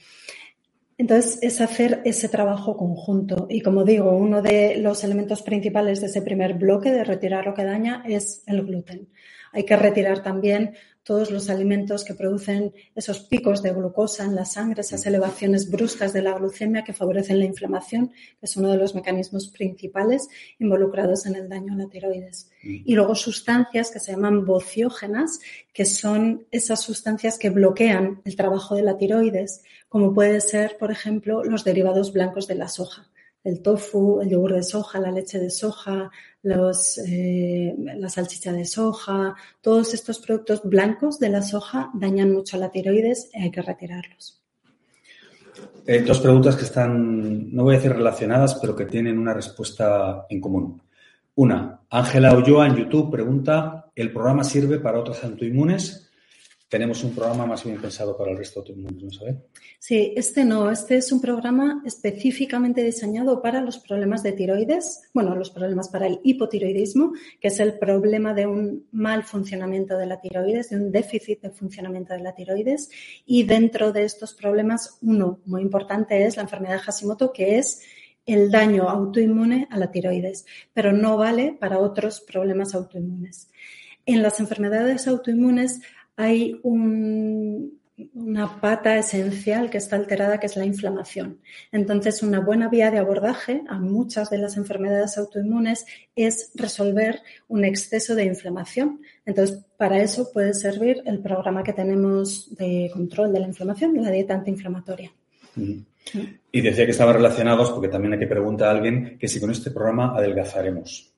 [0.99, 3.47] Entonces, es hacer ese trabajo conjunto.
[3.49, 7.53] Y como digo, uno de los elementos principales de ese primer bloque de retirar lo
[7.53, 9.07] que daña es el gluten.
[9.53, 10.75] Hay que retirar también
[11.09, 16.13] todos los alimentos que producen esos picos de glucosa en la sangre, esas elevaciones bruscas
[16.13, 20.27] de la glucemia que favorecen la inflamación, que es uno de los mecanismos principales
[20.59, 22.51] involucrados en el daño a la tiroides.
[22.61, 22.83] Mm.
[22.85, 25.39] Y luego sustancias que se llaman vociógenas,
[25.73, 30.91] que son esas sustancias que bloquean el trabajo de la tiroides, como puede ser, por
[30.91, 33.09] ejemplo, los derivados blancos de la soja
[33.43, 38.65] el tofu, el yogur de soja, la leche de soja, los, eh, la salchicha de
[38.65, 43.51] soja, todos estos productos blancos de la soja dañan mucho a la tiroides y hay
[43.51, 44.41] que retirarlos.
[46.05, 50.39] Dos preguntas que están, no voy a decir relacionadas, pero que tienen una respuesta en
[50.39, 50.81] común.
[51.35, 56.08] Una, Ángela Ulloa en YouTube pregunta, ¿el programa sirve para otros autoinmunes?
[56.69, 59.37] Tenemos un programa más bien pensado para el resto de mundo, ¿no sabes?
[59.79, 65.35] Sí, este no, este es un programa específicamente diseñado para los problemas de tiroides, bueno,
[65.35, 70.21] los problemas para el hipotiroidismo, que es el problema de un mal funcionamiento de la
[70.21, 72.91] tiroides, de un déficit de funcionamiento de la tiroides.
[73.25, 77.81] Y dentro de estos problemas, uno muy importante es la enfermedad de Hashimoto, que es
[78.27, 83.49] el daño autoinmune a la tiroides, pero no vale para otros problemas autoinmunes.
[84.05, 85.81] En las enfermedades autoinmunes
[86.19, 91.39] hay una pata esencial que está alterada, que es la inflamación.
[91.71, 95.85] Entonces, una buena vía de abordaje a muchas de las enfermedades autoinmunes
[96.17, 98.99] es resolver un exceso de inflamación.
[99.25, 104.11] Entonces, para eso puede servir el programa que tenemos de control de la inflamación, la
[104.11, 105.13] dieta antiinflamatoria.
[105.55, 109.51] Y decía que estaban relacionados, porque también hay que preguntar a alguien que si con
[109.51, 111.13] este programa adelgazaremos.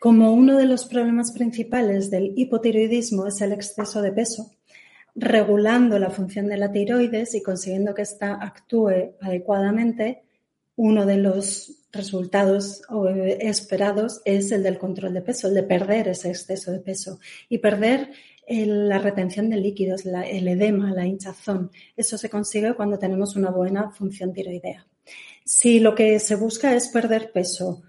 [0.00, 4.50] Como uno de los problemas principales del hipotiroidismo es el exceso de peso,
[5.14, 10.22] regulando la función de la tiroides y consiguiendo que ésta actúe adecuadamente,
[10.76, 12.80] uno de los resultados
[13.40, 17.58] esperados es el del control de peso, el de perder ese exceso de peso y
[17.58, 18.10] perder
[18.48, 21.72] la retención de líquidos, el edema, la hinchazón.
[21.94, 24.86] Eso se consigue cuando tenemos una buena función tiroidea.
[25.44, 27.82] Si lo que se busca es perder peso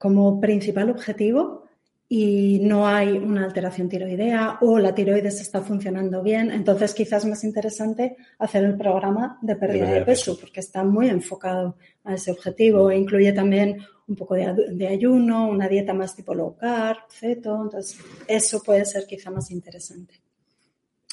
[0.00, 1.66] como principal objetivo
[2.08, 7.28] y no hay una alteración tiroidea o la tiroides está funcionando bien, entonces quizás es
[7.28, 12.30] más interesante hacer el programa de pérdida de, peso, porque está muy enfocado a ese
[12.30, 13.76] objetivo e incluye también
[14.08, 19.04] un poco de, ayuno, una dieta más tipo low carb, ceto, entonces eso puede ser
[19.06, 20.14] quizá más interesante.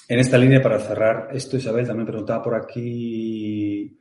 [0.08, 4.00] En esta línea, para cerrar esto, Isabel también preguntaba por aquí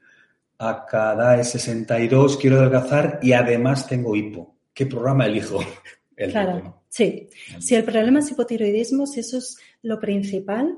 [0.61, 4.56] AKDAE62, quiero adelgazar y además tengo hipo.
[4.77, 5.61] ¿Qué programa elijo?
[6.31, 7.31] claro, sí.
[7.61, 10.77] Si el problema es hipotiroidismo, si eso es lo principal,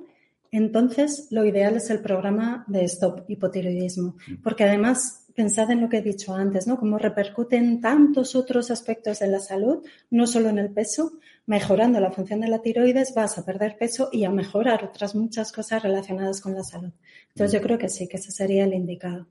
[0.53, 4.35] entonces lo ideal es el programa de Stop Hipotiroidismo, mm.
[4.41, 6.79] porque además pensad en lo que he dicho antes, ¿no?
[6.79, 12.13] Cómo repercuten tantos otros aspectos de la salud, no solo en el peso, mejorando la
[12.13, 16.41] función de la tiroides vas a perder peso y a mejorar otras muchas cosas relacionadas
[16.41, 16.93] con la salud.
[17.31, 19.27] Entonces yo creo que sí, que ese sería el indicado.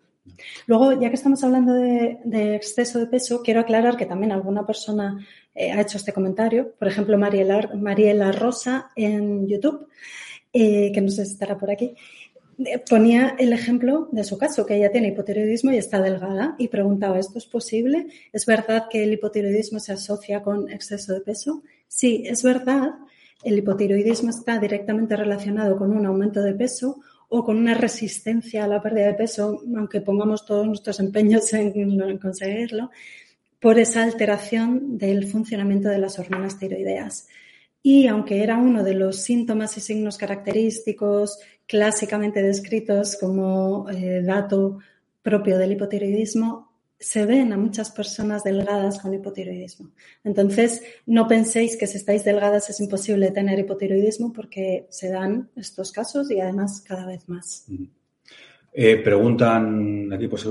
[0.66, 5.26] Luego, ya que estamos hablando de, exceso de peso, quiero aclarar que también alguna persona
[5.56, 6.74] eh, ha hecho este comentario.
[6.78, 9.88] Por ejemplo, Mariela, Rosa en YouTube,
[10.54, 11.96] eh, que no sé si estará por aquí,
[12.90, 17.20] ponía el ejemplo de su caso, que ella tiene hipotiroidismo y está delgada, y preguntaba,
[17.20, 18.08] ¿esto es posible?
[18.34, 21.62] ¿Es verdad que el hipotiroidismo se asocia con exceso de peso?
[21.88, 22.96] Sí, es verdad.
[23.44, 28.68] El hipotiroidismo está directamente relacionado con un aumento de peso o con una resistencia a
[28.68, 32.90] la pérdida de peso, aunque pongamos todos nuestros empeños en conseguirlo,
[33.60, 37.28] por esa alteración del funcionamiento de las hormonas tiroideas.
[37.82, 44.80] Y aunque era uno de los síntomas y signos característicos clásicamente descritos como eh, dato
[45.22, 46.67] propio del hipotiroidismo,
[47.00, 49.92] se ven a muchas personas delgadas con hipotiroidismo.
[50.24, 55.92] Entonces, no penséis que si estáis delgadas es imposible tener hipotiroidismo porque se dan estos
[55.92, 57.66] casos y además cada vez más.
[58.74, 60.46] Eh, preguntan aquí, pues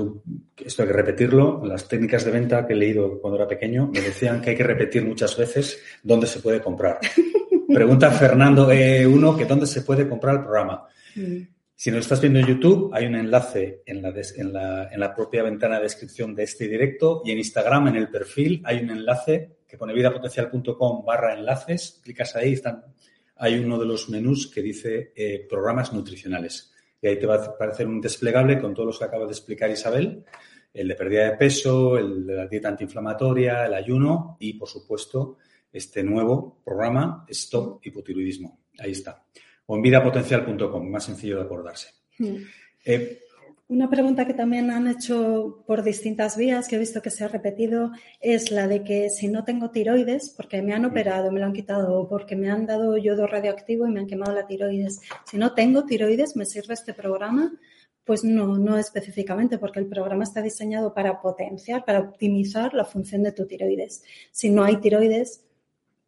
[0.57, 1.63] esto hay que repetirlo.
[1.65, 4.63] Las técnicas de venta que he leído cuando era pequeño me decían que hay que
[4.63, 6.99] repetir muchas veces dónde se puede comprar.
[7.73, 10.87] Pregunta Fernando E1 que dónde se puede comprar el programa.
[11.15, 11.56] Mm.
[11.79, 16.33] Si nos estás viendo en YouTube, hay un enlace en la, propia ventana de descripción
[16.33, 21.05] de este directo y en Instagram, en el perfil, hay un enlace que pone vidapotencial.com
[21.05, 22.01] barra enlaces.
[22.03, 22.83] Clicas ahí, están,
[23.35, 26.73] hay uno de los menús que dice eh, programas nutricionales.
[26.99, 29.69] Y ahí te va a aparecer un desplegable con todos los que acaba de explicar
[29.69, 30.25] Isabel,
[30.73, 35.37] el de pérdida de peso, el de la dieta antiinflamatoria, el ayuno y, por supuesto,
[35.71, 38.61] este nuevo programa Stop Hipotiroidismo.
[38.79, 39.23] Ahí está
[39.67, 41.89] o en vidapotencial.com, más sencillo de acordarse.
[42.17, 42.37] Hmm.
[42.83, 43.19] Eh,
[43.69, 47.27] una pregunta que también han hecho por distintas vías, que he visto que se ha
[47.27, 50.91] repetido, es la de que si no tengo tiroides, porque me han hmm.
[50.91, 54.07] operado, me lo han quitado, o porque me han dado yodo radioactivo y me han
[54.07, 57.53] quemado la tiroides, si no tengo tiroides, ¿me sirve este programa?
[58.05, 63.21] Pues no, no específicamente, porque el programa está diseñado para potenciar, para optimizar la función
[63.21, 64.01] de tu tiroides.
[64.31, 65.43] Si no hay tiroides,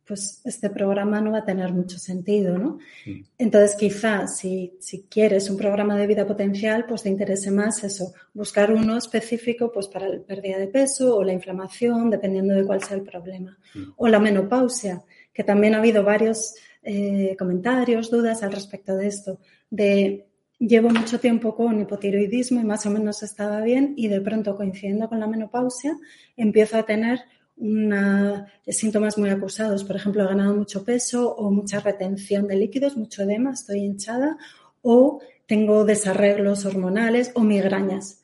[0.10, 2.80] pues este programa no va a tener mucho sentido, ¿no?
[3.38, 8.12] Entonces, quizá si, si, quieres un programa de vida potencial, pues te interese más eso,
[8.34, 12.82] buscar uno específico pues para la pérdida de peso o la inflamación, dependiendo de cuál
[12.82, 13.56] sea el problema.
[13.98, 19.40] O la menopausia, que también ha habido varios eh, comentarios, dudas al respecto de esto,
[19.70, 20.26] de
[20.58, 25.08] llevo mucho tiempo con hipotiroidismo y más o menos estaba bien y de pronto coincidiendo
[25.08, 25.96] con la menopausia
[26.36, 27.22] empiezo a tener
[27.60, 29.84] una, síntomas muy acusados.
[29.84, 34.38] Por ejemplo, he ganado mucho peso o mucha retención de líquidos, mucho edema, estoy hinchada
[34.82, 38.22] o tengo desarreglos hormonales o migrañas.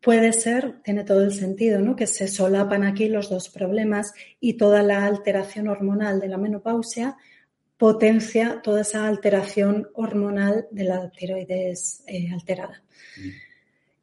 [0.00, 1.96] Puede ser, tiene todo el sentido, ¿no?
[1.96, 7.16] Que se solapan aquí los dos problemas y toda la alteración hormonal de la menopausia
[7.76, 12.82] potencia toda esa alteración hormonal de la tiroides eh, alterada.
[13.16, 13.28] Mm.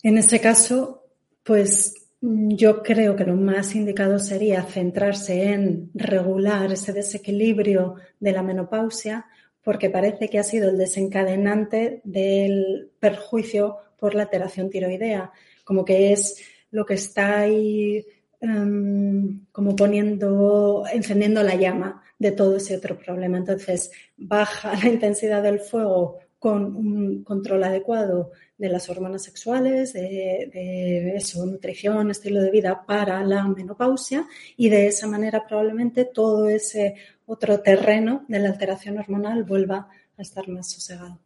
[0.03, 1.05] En ese caso,
[1.43, 8.43] pues yo creo que lo más indicado sería centrarse en regular ese desequilibrio de la
[8.43, 9.25] menopausia,
[9.63, 15.31] porque parece que ha sido el desencadenante del perjuicio por la alteración tiroidea,
[15.63, 18.05] como que es lo que está ahí
[18.41, 23.37] em, como poniendo, encendiendo la llama de todo ese otro problema.
[23.37, 31.13] Entonces, baja la intensidad del fuego con un control adecuado de las hormonas sexuales, de,
[31.15, 36.95] eso, nutrición, estilo de vida para la menopausia y de esa manera probablemente todo ese
[37.25, 41.19] otro terreno de la alteración hormonal vuelva a estar más sosegado.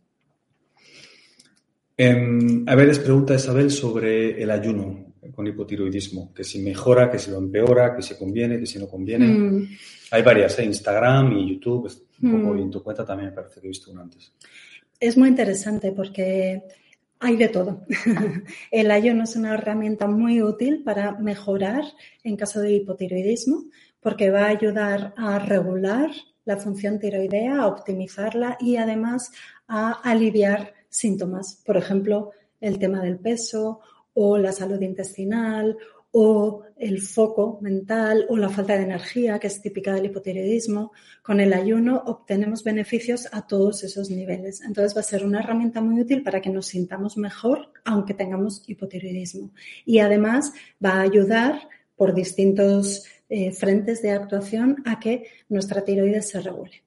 [1.97, 7.17] Em, a ver, les pregunta Isabel sobre el ayuno con hipotiroidismo, que si mejora, que
[7.17, 9.25] si lo empeora, que si conviene, que si no conviene.
[9.25, 9.69] Mm.
[10.11, 10.65] Hay varias, ¿eh?
[10.65, 11.89] Instagram y YouTube,
[12.21, 12.59] un poco, mm.
[12.59, 14.33] en tu cuenta también me parece que he visto una antes
[15.03, 16.63] es muy interesante porque
[17.23, 17.85] hay de todo.
[18.71, 21.83] El ayuno es una herramienta muy útil para mejorar
[22.23, 23.63] en caso de hipotiroidismo
[24.01, 26.11] porque va a ayudar a regular
[26.43, 29.31] la función tiroidea, a optimizarla y además
[29.67, 31.61] a aliviar síntomas.
[31.65, 33.79] Por ejemplo, el tema del peso
[34.13, 35.77] o la salud intestinal
[36.15, 40.91] o el foco mental o la falta de energía, que es típica del hipotiroidismo,
[41.23, 44.61] con el ayuno obtenemos beneficios a todos esos niveles.
[44.61, 48.63] Entonces va a ser una herramienta muy útil para que nos sintamos mejor aunque tengamos
[48.67, 49.51] hipotiroidismo.
[49.85, 56.29] Y además va a ayudar por distintos eh, frentes de actuación a que nuestra tiroides
[56.29, 56.82] se regule.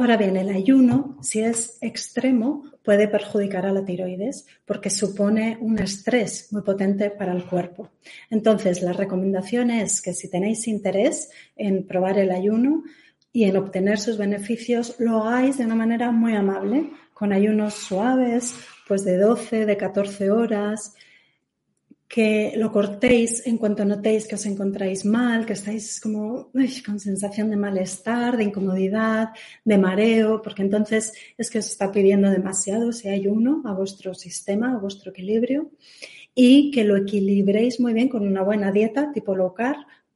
[0.00, 5.78] Ahora bien, el ayuno, si es extremo, puede perjudicar a la tiroides porque supone un
[5.78, 7.90] estrés muy potente para el cuerpo.
[8.30, 12.82] Entonces, la recomendación es que si tenéis interés en probar el ayuno
[13.30, 18.54] y en obtener sus beneficios, lo hagáis de una manera muy amable, con ayunos suaves,
[18.88, 20.94] pues de 12, de 14 horas,
[22.10, 26.50] que lo cortéis en cuanto notéis que os encontráis mal, que estáis como
[26.84, 29.28] con sensación de malestar, de incomodidad,
[29.64, 34.12] de mareo, porque entonces es que os está pidiendo demasiado si hay uno a vuestro
[34.12, 35.70] sistema, a vuestro equilibrio,
[36.34, 39.54] y que lo equilibréis muy bien con una buena dieta tipo low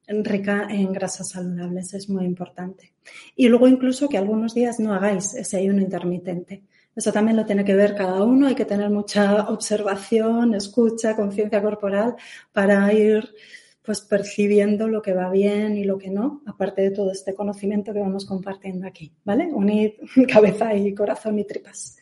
[0.09, 2.93] rica en grasas saludables, es muy importante.
[3.37, 6.65] Y luego incluso que algunos días no hagáis ese ayuno intermitente
[6.95, 11.63] eso también lo tiene que ver cada uno, hay que tener mucha observación, escucha, conciencia
[11.63, 12.17] corporal
[12.53, 13.35] para ir
[13.83, 17.93] pues percibiendo lo que va bien y lo que no, aparte de todo este conocimiento
[17.93, 19.53] que vamos compartiendo aquí, ¿vale?
[19.53, 19.97] Unir
[20.33, 21.99] cabeza y corazón y tripas.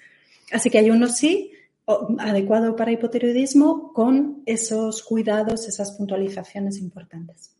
[0.52, 1.50] Así que hay uno sí
[2.18, 7.51] adecuado para hipotiroidismo con esos cuidados, esas puntualizaciones importantes.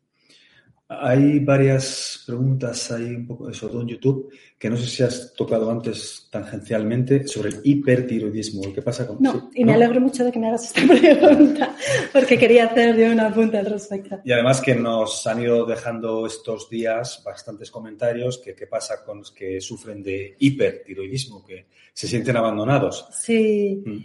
[1.01, 5.35] Hay varias preguntas ahí un poco sobre todo en YouTube que no sé si has
[5.35, 8.73] tocado antes tangencialmente sobre el hipertiroidismo.
[8.73, 11.77] ¿Qué pasa con No, y me alegro mucho de que me hagas esta pregunta
[12.13, 14.21] porque quería hacer yo una punta al respecto.
[14.25, 19.19] Y además que nos han ido dejando estos días bastantes comentarios que qué pasa con
[19.19, 23.07] los que sufren de hipertiroidismo, que se sienten abandonados.
[23.13, 23.99] Sí, mm.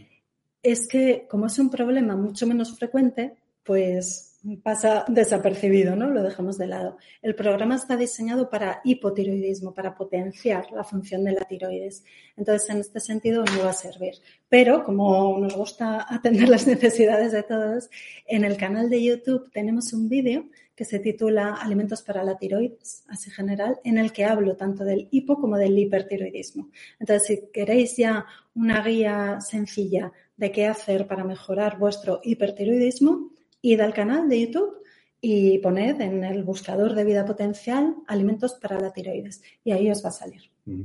[0.64, 6.10] es que como es un problema mucho menos frecuente, pues pasa desapercibido, ¿no?
[6.10, 6.98] Lo dejamos de lado.
[7.22, 12.06] El programa está diseñado para hipotiroidismo, para potenciar la función de la tiroides.
[12.38, 14.14] Entonces, en este sentido, no va a servir.
[14.48, 17.90] Pero, como nos gusta atender las necesidades de todos,
[18.26, 20.46] en el canal de YouTube tenemos un vídeo
[20.78, 25.08] que se titula Alimentos para la tiroides, así general, en el que hablo tanto del
[25.10, 26.70] hipo como del hipertiroidismo.
[27.00, 33.32] Entonces, si queréis ya una guía sencilla de qué hacer para mejorar vuestro hipertiroidismo,
[33.62, 34.84] id al canal de YouTube
[35.20, 40.04] y poned en el buscador de vida potencial alimentos para la tiroides y ahí os
[40.04, 40.44] va a salir.
[40.66, 40.84] Mm.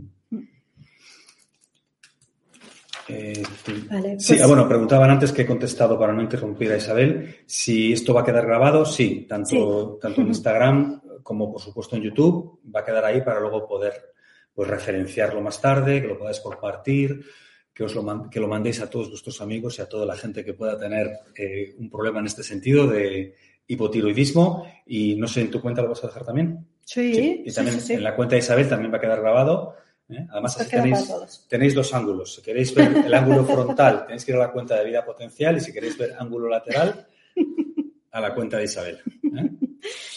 [3.08, 7.36] Eh, sí, pues- ah, bueno, preguntaban antes que he contestado para no interrumpir a Isabel
[7.46, 8.84] si esto va a quedar grabado.
[8.84, 13.40] Sí, tanto, tanto en Instagram como por supuesto en YouTube va a quedar ahí para
[13.40, 13.92] luego poder
[14.54, 17.24] pues, referenciarlo más tarde, que lo podáis compartir
[17.74, 20.44] que, os lo, que lo mandéis a todos vuestros amigos y a toda la gente
[20.44, 23.34] que pueda tener eh, un problema en este sentido de
[23.66, 24.66] hipotiroidismo.
[24.86, 26.66] Y no sé, ¿en tu cuenta lo vas a dejar también?
[26.84, 27.42] Sí.
[27.46, 29.76] Y también en la cuenta de Isabel también va a quedar grabado.
[30.10, 30.26] ¿eh?
[30.30, 32.34] Además, así tenéis, tenéis dos ángulos.
[32.34, 35.56] Si queréis ver el ángulo frontal, tenéis que ir a la cuenta de vida potencial
[35.56, 37.06] y si queréis ver ángulo lateral,
[38.10, 38.98] a la cuenta de Isabel.
[39.24, 39.50] ¿eh?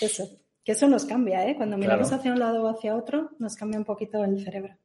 [0.01, 0.29] Eso.
[0.63, 1.55] Que eso nos cambia, ¿eh?
[1.55, 4.75] Cuando miramos hacia un lado o hacia otro, nos cambia un poquito el cerebro.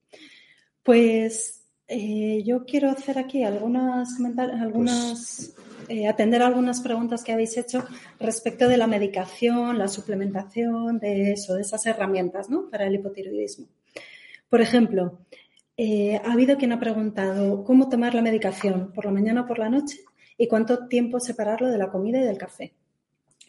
[0.83, 1.60] Pues
[1.93, 4.17] eh, yo quiero hacer aquí algunas
[4.61, 5.57] algunas,
[5.89, 7.85] eh, atender algunas preguntas que habéis hecho
[8.21, 12.71] respecto de la medicación, la suplementación, de eso, de esas herramientas, ¿no?
[12.71, 13.67] Para el hipotiroidismo.
[14.49, 15.19] Por ejemplo,
[15.77, 19.59] eh, ha habido quien ha preguntado cómo tomar la medicación, por la mañana o por
[19.59, 19.99] la noche,
[20.39, 22.73] y cuánto tiempo separarlo de la comida y del café.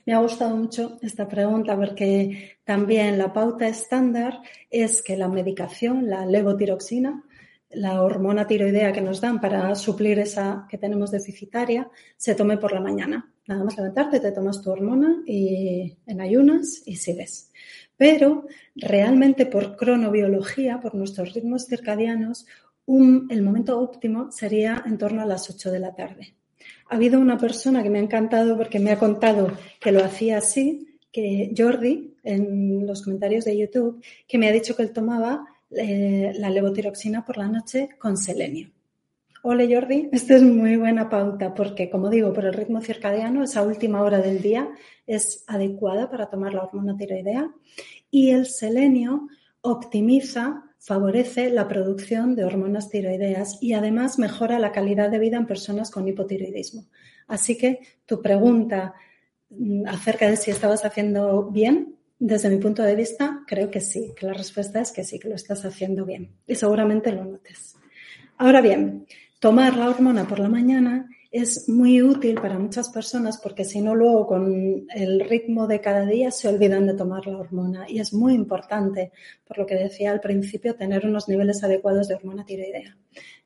[0.03, 6.09] Me ha gustado mucho esta pregunta porque también la pauta estándar es que la medicación,
[6.09, 7.23] la levotiroxina,
[7.73, 12.71] la hormona tiroidea que nos dan para suplir esa que tenemos deficitaria se tome por
[12.71, 13.33] la mañana.
[13.47, 17.51] Nada más levantarte, te tomas tu hormona y en ayunas y sigues.
[17.97, 22.45] Pero realmente por cronobiología, por nuestros ritmos circadianos,
[22.87, 26.35] el momento óptimo sería en torno a las 8 de la tarde.
[26.89, 30.39] Ha habido una persona que me ha encantado porque me ha contado que lo hacía
[30.39, 35.45] así, que Jordi, en los comentarios de YouTube, que me ha dicho que él tomaba
[35.71, 38.71] eh, la levotiroxina por la noche con selenio.
[39.43, 43.63] Ole Jordi, esta es muy buena pauta porque, como digo, por el ritmo circadiano, esa
[43.63, 44.69] última hora del día
[45.07, 47.49] es adecuada para tomar la hormona tiroidea
[48.11, 49.27] y el selenio
[49.61, 55.47] optimiza, favorece la producción de hormonas tiroideas y además mejora la calidad de vida en
[55.47, 56.85] personas con hipotiroidismo.
[57.27, 58.93] Así que tu pregunta
[59.49, 64.13] mm, acerca de si estabas haciendo bien desde mi punto de vista, creo que sí,
[64.15, 67.75] que la respuesta es que sí, que lo estás haciendo bien y seguramente lo notes.
[68.37, 69.07] Ahora bien,
[69.39, 73.95] tomar la hormona por la mañana es muy útil para muchas personas porque si no
[73.95, 78.13] luego con el ritmo de cada día se olvidan de tomar la hormona y es
[78.13, 79.11] muy importante,
[79.47, 82.97] por lo que decía al principio, tener unos niveles adecuados de hormona tiroidea.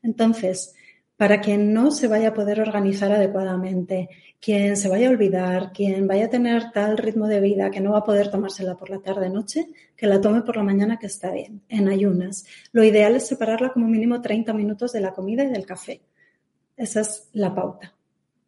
[0.02, 0.74] Entonces,
[1.16, 4.08] para quien no se vaya a poder organizar adecuadamente,
[4.40, 7.92] quien se vaya a olvidar, quien vaya a tener tal ritmo de vida que no
[7.92, 11.06] va a poder tomársela por la tarde noche, que la tome por la mañana que
[11.06, 12.44] está bien, en ayunas.
[12.72, 16.02] Lo ideal es separarla como mínimo 30 minutos de la comida y del café.
[16.76, 17.94] Esa es la pauta.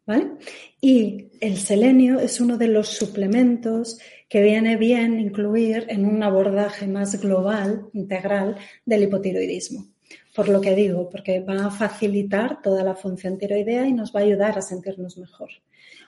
[0.05, 0.37] ¿Vale?
[0.81, 6.87] Y el selenio es uno de los suplementos que viene bien incluir en un abordaje
[6.87, 9.87] más global, integral, del hipotiroidismo
[10.35, 14.19] por lo que digo, porque va a facilitar toda la función tiroidea y nos va
[14.21, 15.49] a ayudar a sentirnos mejor.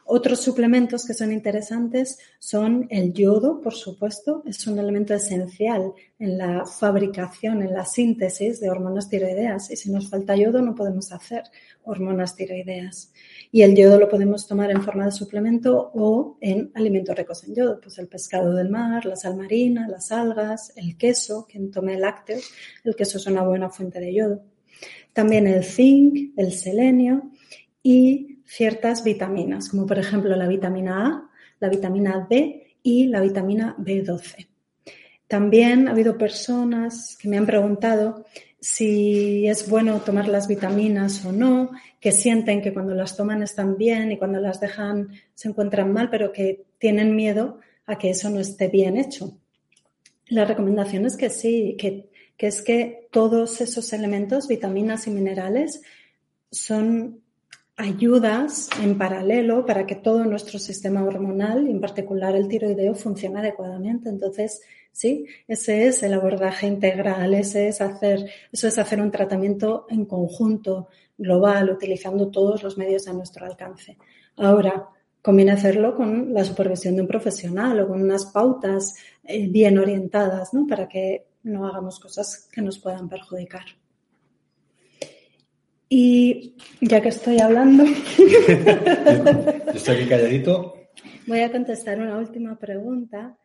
[0.05, 6.37] Otros suplementos que son interesantes son el yodo, por supuesto, es un elemento esencial en
[6.37, 11.11] la fabricación, en la síntesis de hormonas tiroideas y si nos falta yodo no podemos
[11.11, 11.43] hacer
[11.83, 13.13] hormonas tiroideas.
[13.51, 17.55] Y el yodo lo podemos tomar en forma de suplemento o en alimentos ricos en
[17.55, 21.97] yodo, pues el pescado del mar, la sal marina, las algas, el queso, quien tome
[21.97, 22.51] lácteos,
[22.83, 24.43] el queso es una buena fuente de yodo.
[25.13, 27.31] También el zinc, el selenio
[27.83, 31.29] y ciertas vitaminas, como por ejemplo la vitamina A,
[31.61, 34.47] la vitamina D y la vitamina B12.
[35.27, 38.25] También ha habido personas que me han preguntado
[38.59, 41.71] si es bueno tomar las vitaminas o no,
[42.01, 46.09] que sienten que cuando las toman están bien y cuando las dejan se encuentran mal,
[46.09, 49.37] pero que tienen miedo a que eso no esté bien hecho.
[50.27, 55.81] La recomendación es que sí, que, que es que todos esos elementos, vitaminas y minerales,
[56.51, 57.20] son
[57.81, 64.09] ayudas en paralelo para que todo nuestro sistema hormonal, en particular el tiroideo, funcione adecuadamente.
[64.09, 64.61] Entonces,
[64.91, 70.05] sí, ese es el abordaje integral, ese es hacer, eso es hacer un tratamiento en
[70.05, 73.97] conjunto, global, utilizando todos los medios a nuestro alcance.
[74.37, 74.89] Ahora,
[75.21, 80.53] conviene hacerlo con la supervisión de un profesional o con unas pautas eh, bien orientadas,
[80.53, 80.65] ¿no?
[80.67, 83.80] Para que no hagamos cosas que nos puedan perjudicar.
[85.93, 87.83] Y ya que estoy hablando.
[89.73, 90.73] estoy aquí calladito.
[91.27, 93.37] Voy a contestar una última pregunta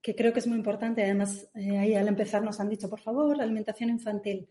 [0.00, 1.02] que creo que es muy importante.
[1.02, 4.48] Además, eh, ahí al empezar nos han dicho, por favor, alimentación infantil.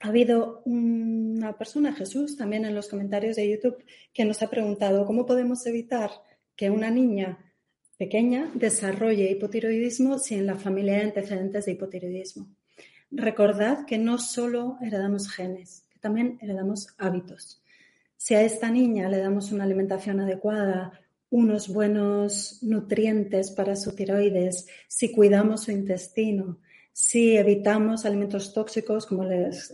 [0.00, 3.84] Ha habido una persona, Jesús, también en los comentarios de YouTube,
[4.14, 6.10] que nos ha preguntado cómo podemos evitar
[6.56, 7.52] que una niña
[7.98, 12.48] pequeña desarrolle hipotiroidismo si en la familia hay antecedentes de hipotiroidismo.
[13.10, 17.62] Recordad que no solo heredamos genes, también heredamos hábitos.
[18.16, 24.66] Si a esta niña le damos una alimentación adecuada, unos buenos nutrientes para su tiroides,
[24.88, 26.58] si cuidamos su intestino,
[27.00, 29.72] si evitamos alimentos tóxicos como les,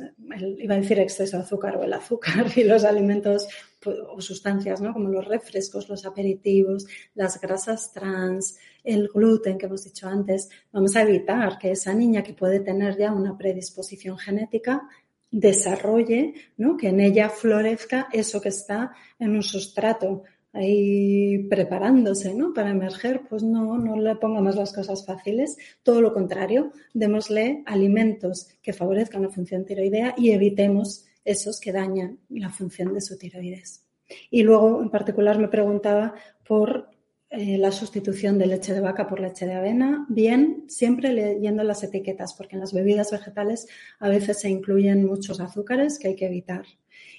[0.58, 3.48] iba a decir exceso de azúcar o el azúcar y los alimentos
[3.80, 4.92] pues, o sustancias ¿no?
[4.92, 10.96] como los refrescos, los aperitivos, las grasas trans, el gluten que hemos dicho antes, vamos
[10.96, 14.86] a evitar que esa niña que puede tener ya una predisposición genética
[15.34, 16.76] desarrolle, ¿no?
[16.76, 20.22] que en ella florezca eso que está en un sustrato
[20.52, 22.54] ahí preparándose ¿no?
[22.54, 28.48] para emerger, pues no, no le pongamos las cosas fáciles, todo lo contrario, démosle alimentos
[28.62, 33.84] que favorezcan la función tiroidea y evitemos esos que dañan la función de su tiroides.
[34.30, 36.14] Y luego, en particular, me preguntaba
[36.46, 36.90] por
[37.36, 41.82] eh, la sustitución de leche de vaca por leche de avena, bien, siempre leyendo las
[41.82, 43.66] etiquetas, porque en las bebidas vegetales
[43.98, 46.64] a veces se incluyen muchos azúcares que hay que evitar.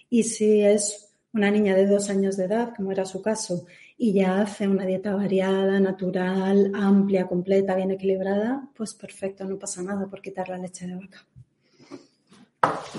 [0.09, 3.65] Y si es una niña de dos años de edad, como era su caso,
[3.97, 9.83] y ya hace una dieta variada, natural, amplia, completa, bien equilibrada, pues perfecto, no pasa
[9.83, 11.25] nada por quitar la leche de vaca.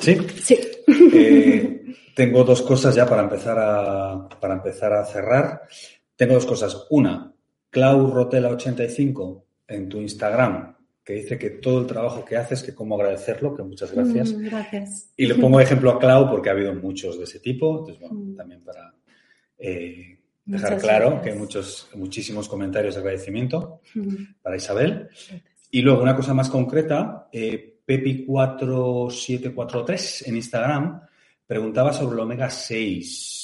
[0.00, 0.18] Sí.
[0.42, 0.58] Sí.
[1.12, 1.82] Eh,
[2.14, 5.62] tengo dos cosas ya para empezar a, para empezar a cerrar.
[6.16, 6.86] Tengo dos cosas.
[6.90, 7.32] Una,
[7.70, 12.96] Clau Rotela85 en tu Instagram, que dice que todo el trabajo que haces, que cómo
[12.96, 14.32] agradecerlo, que muchas gracias.
[14.32, 15.12] Mm, gracias.
[15.16, 17.78] Y le pongo ejemplo a Clau porque ha habido muchos de ese tipo.
[17.78, 18.36] Entonces, bueno, mm.
[18.36, 18.94] también para
[19.58, 24.40] eh, dejar claro que hay muchos, muchísimos comentarios de agradecimiento mm.
[24.42, 25.10] para Isabel.
[25.70, 31.02] Y luego una cosa más concreta, eh, Pepi4743 en Instagram
[31.46, 33.35] preguntaba sobre el omega 6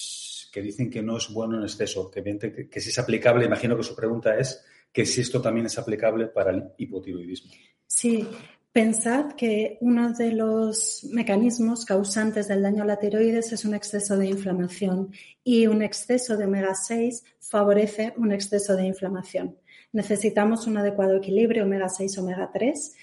[0.53, 3.97] que dicen que no es bueno en exceso, que, si es aplicable, imagino que su
[3.97, 7.51] pregunta es que si esto también es aplicable para el hipotiroidismo.
[7.87, 8.29] Sí,
[8.71, 14.19] pensad que uno de los mecanismos causantes del daño a la tiroides es un exceso
[14.19, 15.11] de inflamación
[15.43, 19.57] y un exceso de omega 6 favorece un exceso de inflamación.
[19.93, 22.95] Necesitamos un adecuado equilibrio omega 6, omega 3,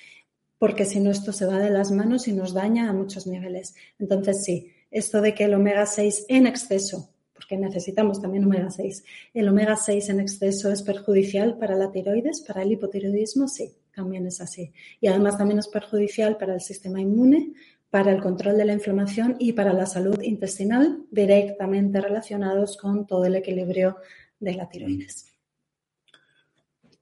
[0.60, 3.74] porque si no esto se va de las manos y nos daña a muchos niveles.
[3.98, 7.09] Entonces sí, esto de que el omega 6 en exceso,
[7.40, 12.42] porque necesitamos también omega 6, el omega 6 en exceso es perjudicial para la tiroides,
[12.42, 14.74] para el hipotiroidismo, sí, también es así.
[15.00, 17.54] Y además también es perjudicial para el sistema inmune,
[17.90, 23.24] para el control de la inflamación y para la salud intestinal, directamente relacionados con todo
[23.24, 23.96] el equilibrio
[24.38, 25.26] de la tiroides.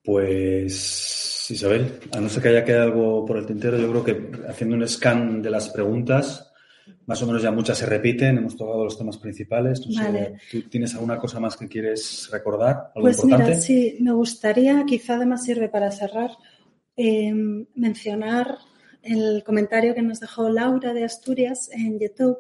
[0.04, 4.48] Pues Isabel, a no ser que haya quedado algo por el tintero, yo creo que
[4.48, 6.47] haciendo un scan de las preguntas,
[7.06, 9.82] más o menos ya muchas se repiten, hemos tocado los temas principales.
[9.82, 12.92] ¿Tú tienes alguna cosa más que quieres recordar?
[12.94, 16.32] pues mira, sí, me gustaría, quizá además sirve para cerrar,
[16.96, 17.34] eh,
[17.76, 18.58] mencionar
[19.04, 22.38] el comentario que nos dejó Laura de Asturias en YouTube,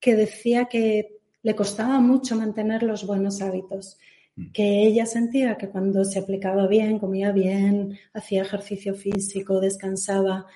[0.00, 3.98] que decía que le costaba mucho mantener los buenos hábitos,
[4.36, 4.50] mm.
[4.52, 10.46] que ella sentía que cuando se aplicaba bien, comía bien, hacía ejercicio físico, descansaba,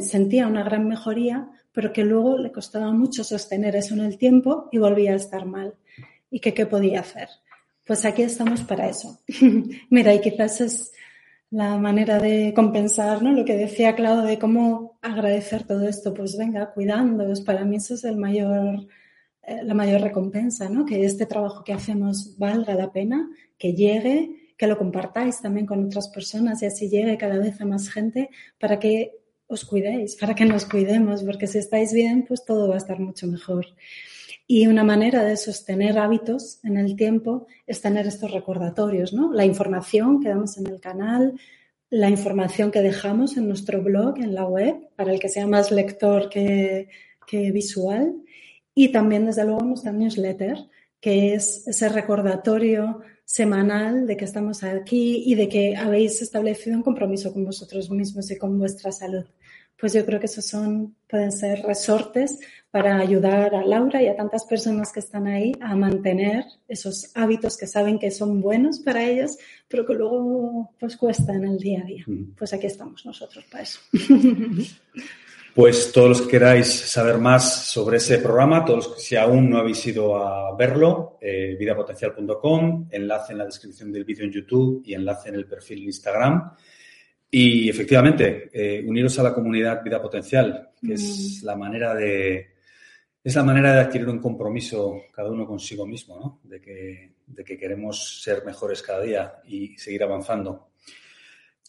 [0.00, 4.70] sentía una gran mejoría, pero que luego le costaba mucho sostener eso en el tiempo
[4.72, 5.74] y volvía a estar mal.
[6.30, 7.28] ¿Y que qué podía hacer?
[7.84, 9.20] Pues aquí estamos para eso.
[9.90, 10.92] Mira, y quizás es
[11.50, 13.30] la manera de compensar, ¿no?
[13.30, 17.92] Lo que decía Claudio de cómo agradecer todo esto, pues venga, cuidándoos, para mí eso
[17.92, 18.86] es el mayor,
[19.42, 20.86] eh, la mayor recompensa, ¿no?
[20.86, 25.84] Que este trabajo que hacemos valga la pena, que llegue, que lo compartáis también con
[25.84, 30.34] otras personas y así llegue cada vez a más gente para que os cuidéis, para
[30.34, 33.66] que nos cuidemos, porque si estáis bien, pues todo va a estar mucho mejor.
[34.48, 39.32] Y una manera de sostener hábitos en el tiempo es tener estos recordatorios, ¿no?
[39.32, 41.34] La información que damos en el canal,
[41.90, 45.70] la información que dejamos en nuestro blog, en la web, para el que sea más
[45.70, 46.88] lector que,
[47.52, 48.14] visual.
[48.74, 50.58] Y también, desde luego, nuestra newsletter,
[51.00, 56.82] que es ese recordatorio semanal de que estamos aquí y de que habéis establecido un
[56.82, 59.26] compromiso con vosotros mismos y con vuestra salud
[59.78, 62.38] pues yo creo que esos son, pueden ser resortes
[62.70, 67.56] para ayudar a Laura y a tantas personas que están ahí a mantener esos hábitos
[67.56, 69.36] que saben que son buenos para ellos,
[69.68, 72.04] pero que luego pues cuesta en el día a día.
[72.36, 73.80] Pues aquí estamos nosotros para eso.
[75.56, 79.48] Pues todos los que queráis saber más sobre ese programa, todos los que si aún
[79.48, 84.82] no habéis ido a verlo, eh, vidapotencial.com, enlace en la descripción del vídeo en YouTube
[84.84, 86.52] y enlace en el perfil de Instagram.
[87.30, 91.46] Y efectivamente, eh, uniros a la comunidad Vida Potencial, que es mm.
[91.46, 92.48] la manera de
[93.24, 96.40] es la manera de adquirir un compromiso cada uno consigo mismo, ¿no?
[96.44, 100.68] De que, de que queremos ser mejores cada día y seguir avanzando.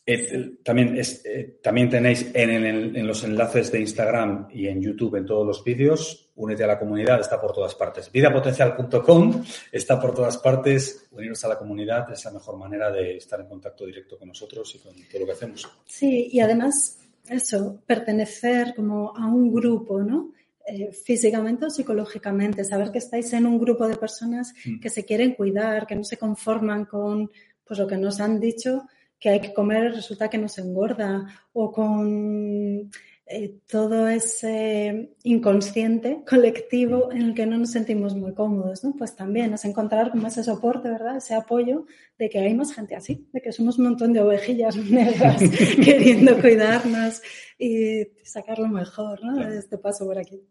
[0.09, 5.25] Eh, también, es, eh, también tenéis en, los enlaces de Instagram y en YouTube en
[5.25, 8.09] todos los vídeos, únete a la comunidad, está por todas partes.
[8.09, 11.09] Vidapotencial.com está por todas partes.
[11.11, 14.73] Uniros a la comunidad es la mejor manera de estar en contacto directo con nosotros
[14.75, 15.69] y con todo lo que hacemos.
[15.85, 20.31] Sí, y además eso, pertenecer como a un grupo, ¿no?
[20.65, 24.79] Eh, físicamente o psicológicamente, saber que estáis en un grupo de personas mm.
[24.79, 27.29] que se quieren cuidar, que no se conforman con
[27.65, 28.87] pues, lo que nos han dicho
[29.19, 32.89] que hay que comer resulta que nos engorda o con
[33.29, 38.95] eh, todo ese inconsciente colectivo en el que no nos sentimos muy cómodos, ¿no?
[38.97, 41.17] Pues también es encontrar como ese soporte, ¿verdad?
[41.17, 41.87] Ese apoyo
[42.17, 45.41] de que hay más gente así, de que somos un montón de ovejillas negras
[45.83, 47.21] queriendo cuidarnos
[47.59, 49.35] y sacar lo mejor, ¿no?
[49.45, 50.41] De este paso por aquí.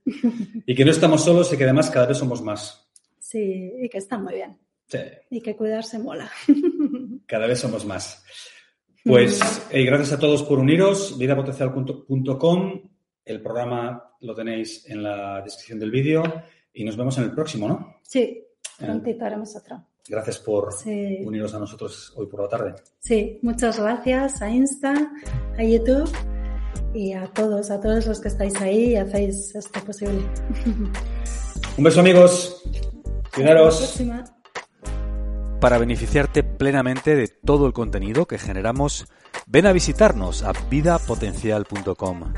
[0.67, 2.87] Y que no estamos solos y que además cada vez somos más.
[3.19, 4.59] Sí, y que está muy bien.
[4.87, 4.99] Sí.
[5.31, 6.31] Y que cuidarse mola.
[7.27, 8.23] Cada vez somos más.
[9.07, 12.83] Pues eh, gracias a todos por uniros, vidapotencial.com.
[13.25, 16.25] El programa lo tenéis en la descripción del vídeo
[16.73, 17.99] y nos vemos en el próximo, ¿no?
[18.03, 18.43] Sí,
[18.77, 19.81] prontito haremos otro.
[20.09, 22.75] Gracias por uniros a nosotros hoy por la tarde.
[22.99, 24.93] Sí, muchas gracias a Insta,
[25.57, 26.11] a YouTube
[26.93, 30.21] y a todos, a todos los que estáis ahí y hacéis esto posible.
[31.79, 32.63] Un beso amigos.
[33.35, 34.01] Cuidaros
[35.61, 39.07] para beneficiarte plenamente de todo el contenido que generamos,
[39.47, 42.33] ven a visitarnos a vidapotencial.com.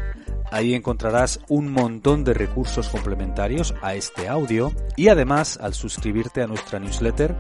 [0.51, 6.47] Ahí encontrarás un montón de recursos complementarios a este audio y además al suscribirte a
[6.47, 7.35] nuestra newsletter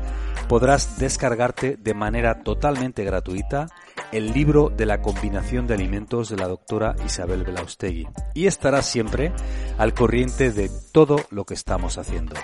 [0.46, 3.68] podrás descargarte de manera totalmente gratuita
[4.12, 9.32] el libro de la combinación de alimentos de la doctora Isabel Belaustegui y estarás siempre
[9.78, 12.34] al corriente de todo lo que estamos haciendo.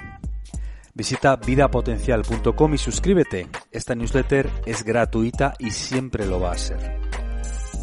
[0.96, 3.48] Visita vidapotencial.com y suscríbete.
[3.72, 7.00] Esta newsletter es gratuita y siempre lo va a ser.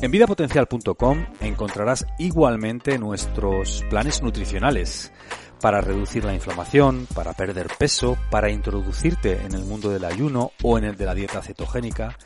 [0.01, 5.11] En vidapotencial.com encontrarás igualmente nuestros planes nutricionales
[5.59, 10.77] para reducir la inflamación, para perder peso, para introducirte en el mundo del ayuno o
[10.77, 12.17] en el de la dieta cetogénica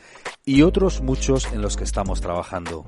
[0.44, 2.86] y otros muchos en los que estamos trabajando.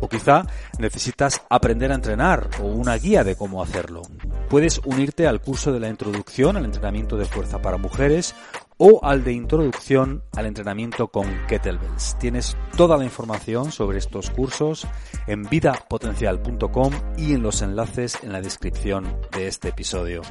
[0.00, 0.44] ¿O quizá
[0.78, 4.02] necesitas aprender a entrenar o una guía de cómo hacerlo.
[4.48, 8.34] Puedes unirte al curso de la introducción al entrenamiento de fuerza para mujeres
[8.76, 12.18] o al de introducción al entrenamiento con kettlebells.
[12.18, 14.86] Tienes toda la información sobre estos cursos
[15.26, 20.22] en vidapotencial.com y en los enlaces en la descripción de este episodio.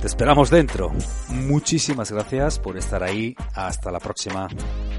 [0.00, 0.92] Te esperamos dentro.
[1.28, 3.36] Muchísimas gracias por estar ahí.
[3.54, 4.48] Hasta la próxima.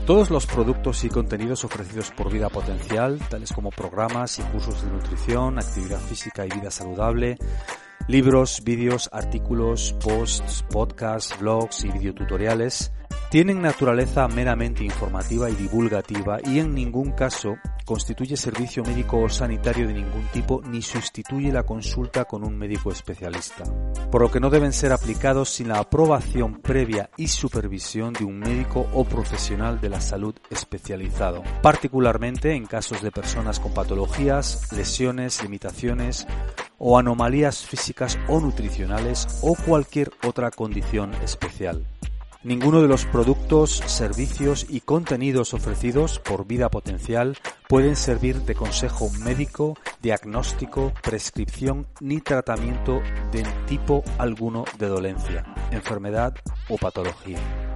[0.05, 4.91] Todos los productos y contenidos ofrecidos por Vida Potencial, tales como programas y cursos de
[4.91, 7.37] nutrición, actividad física y vida saludable,
[8.07, 12.91] libros, vídeos, artículos, posts, podcasts, blogs y videotutoriales,
[13.29, 17.55] tienen naturaleza meramente informativa y divulgativa y en ningún caso
[17.85, 22.91] constituye servicio médico o sanitario de ningún tipo ni sustituye la consulta con un médico
[22.91, 23.63] especialista,
[24.11, 28.39] por lo que no deben ser aplicados sin la aprobación previa y supervisión de un
[28.39, 35.43] médico o profesional de la salud especializado, particularmente en casos de personas con patologías, lesiones,
[35.43, 36.27] limitaciones
[36.77, 41.85] o anomalías físicas o nutricionales o cualquier otra condición especial.
[42.43, 47.37] Ninguno de los productos, servicios y contenidos ofrecidos por Vida Potencial
[47.67, 52.99] pueden servir de consejo médico, diagnóstico, prescripción ni tratamiento
[53.31, 56.33] de tipo alguno de dolencia, enfermedad
[56.67, 57.70] o patología.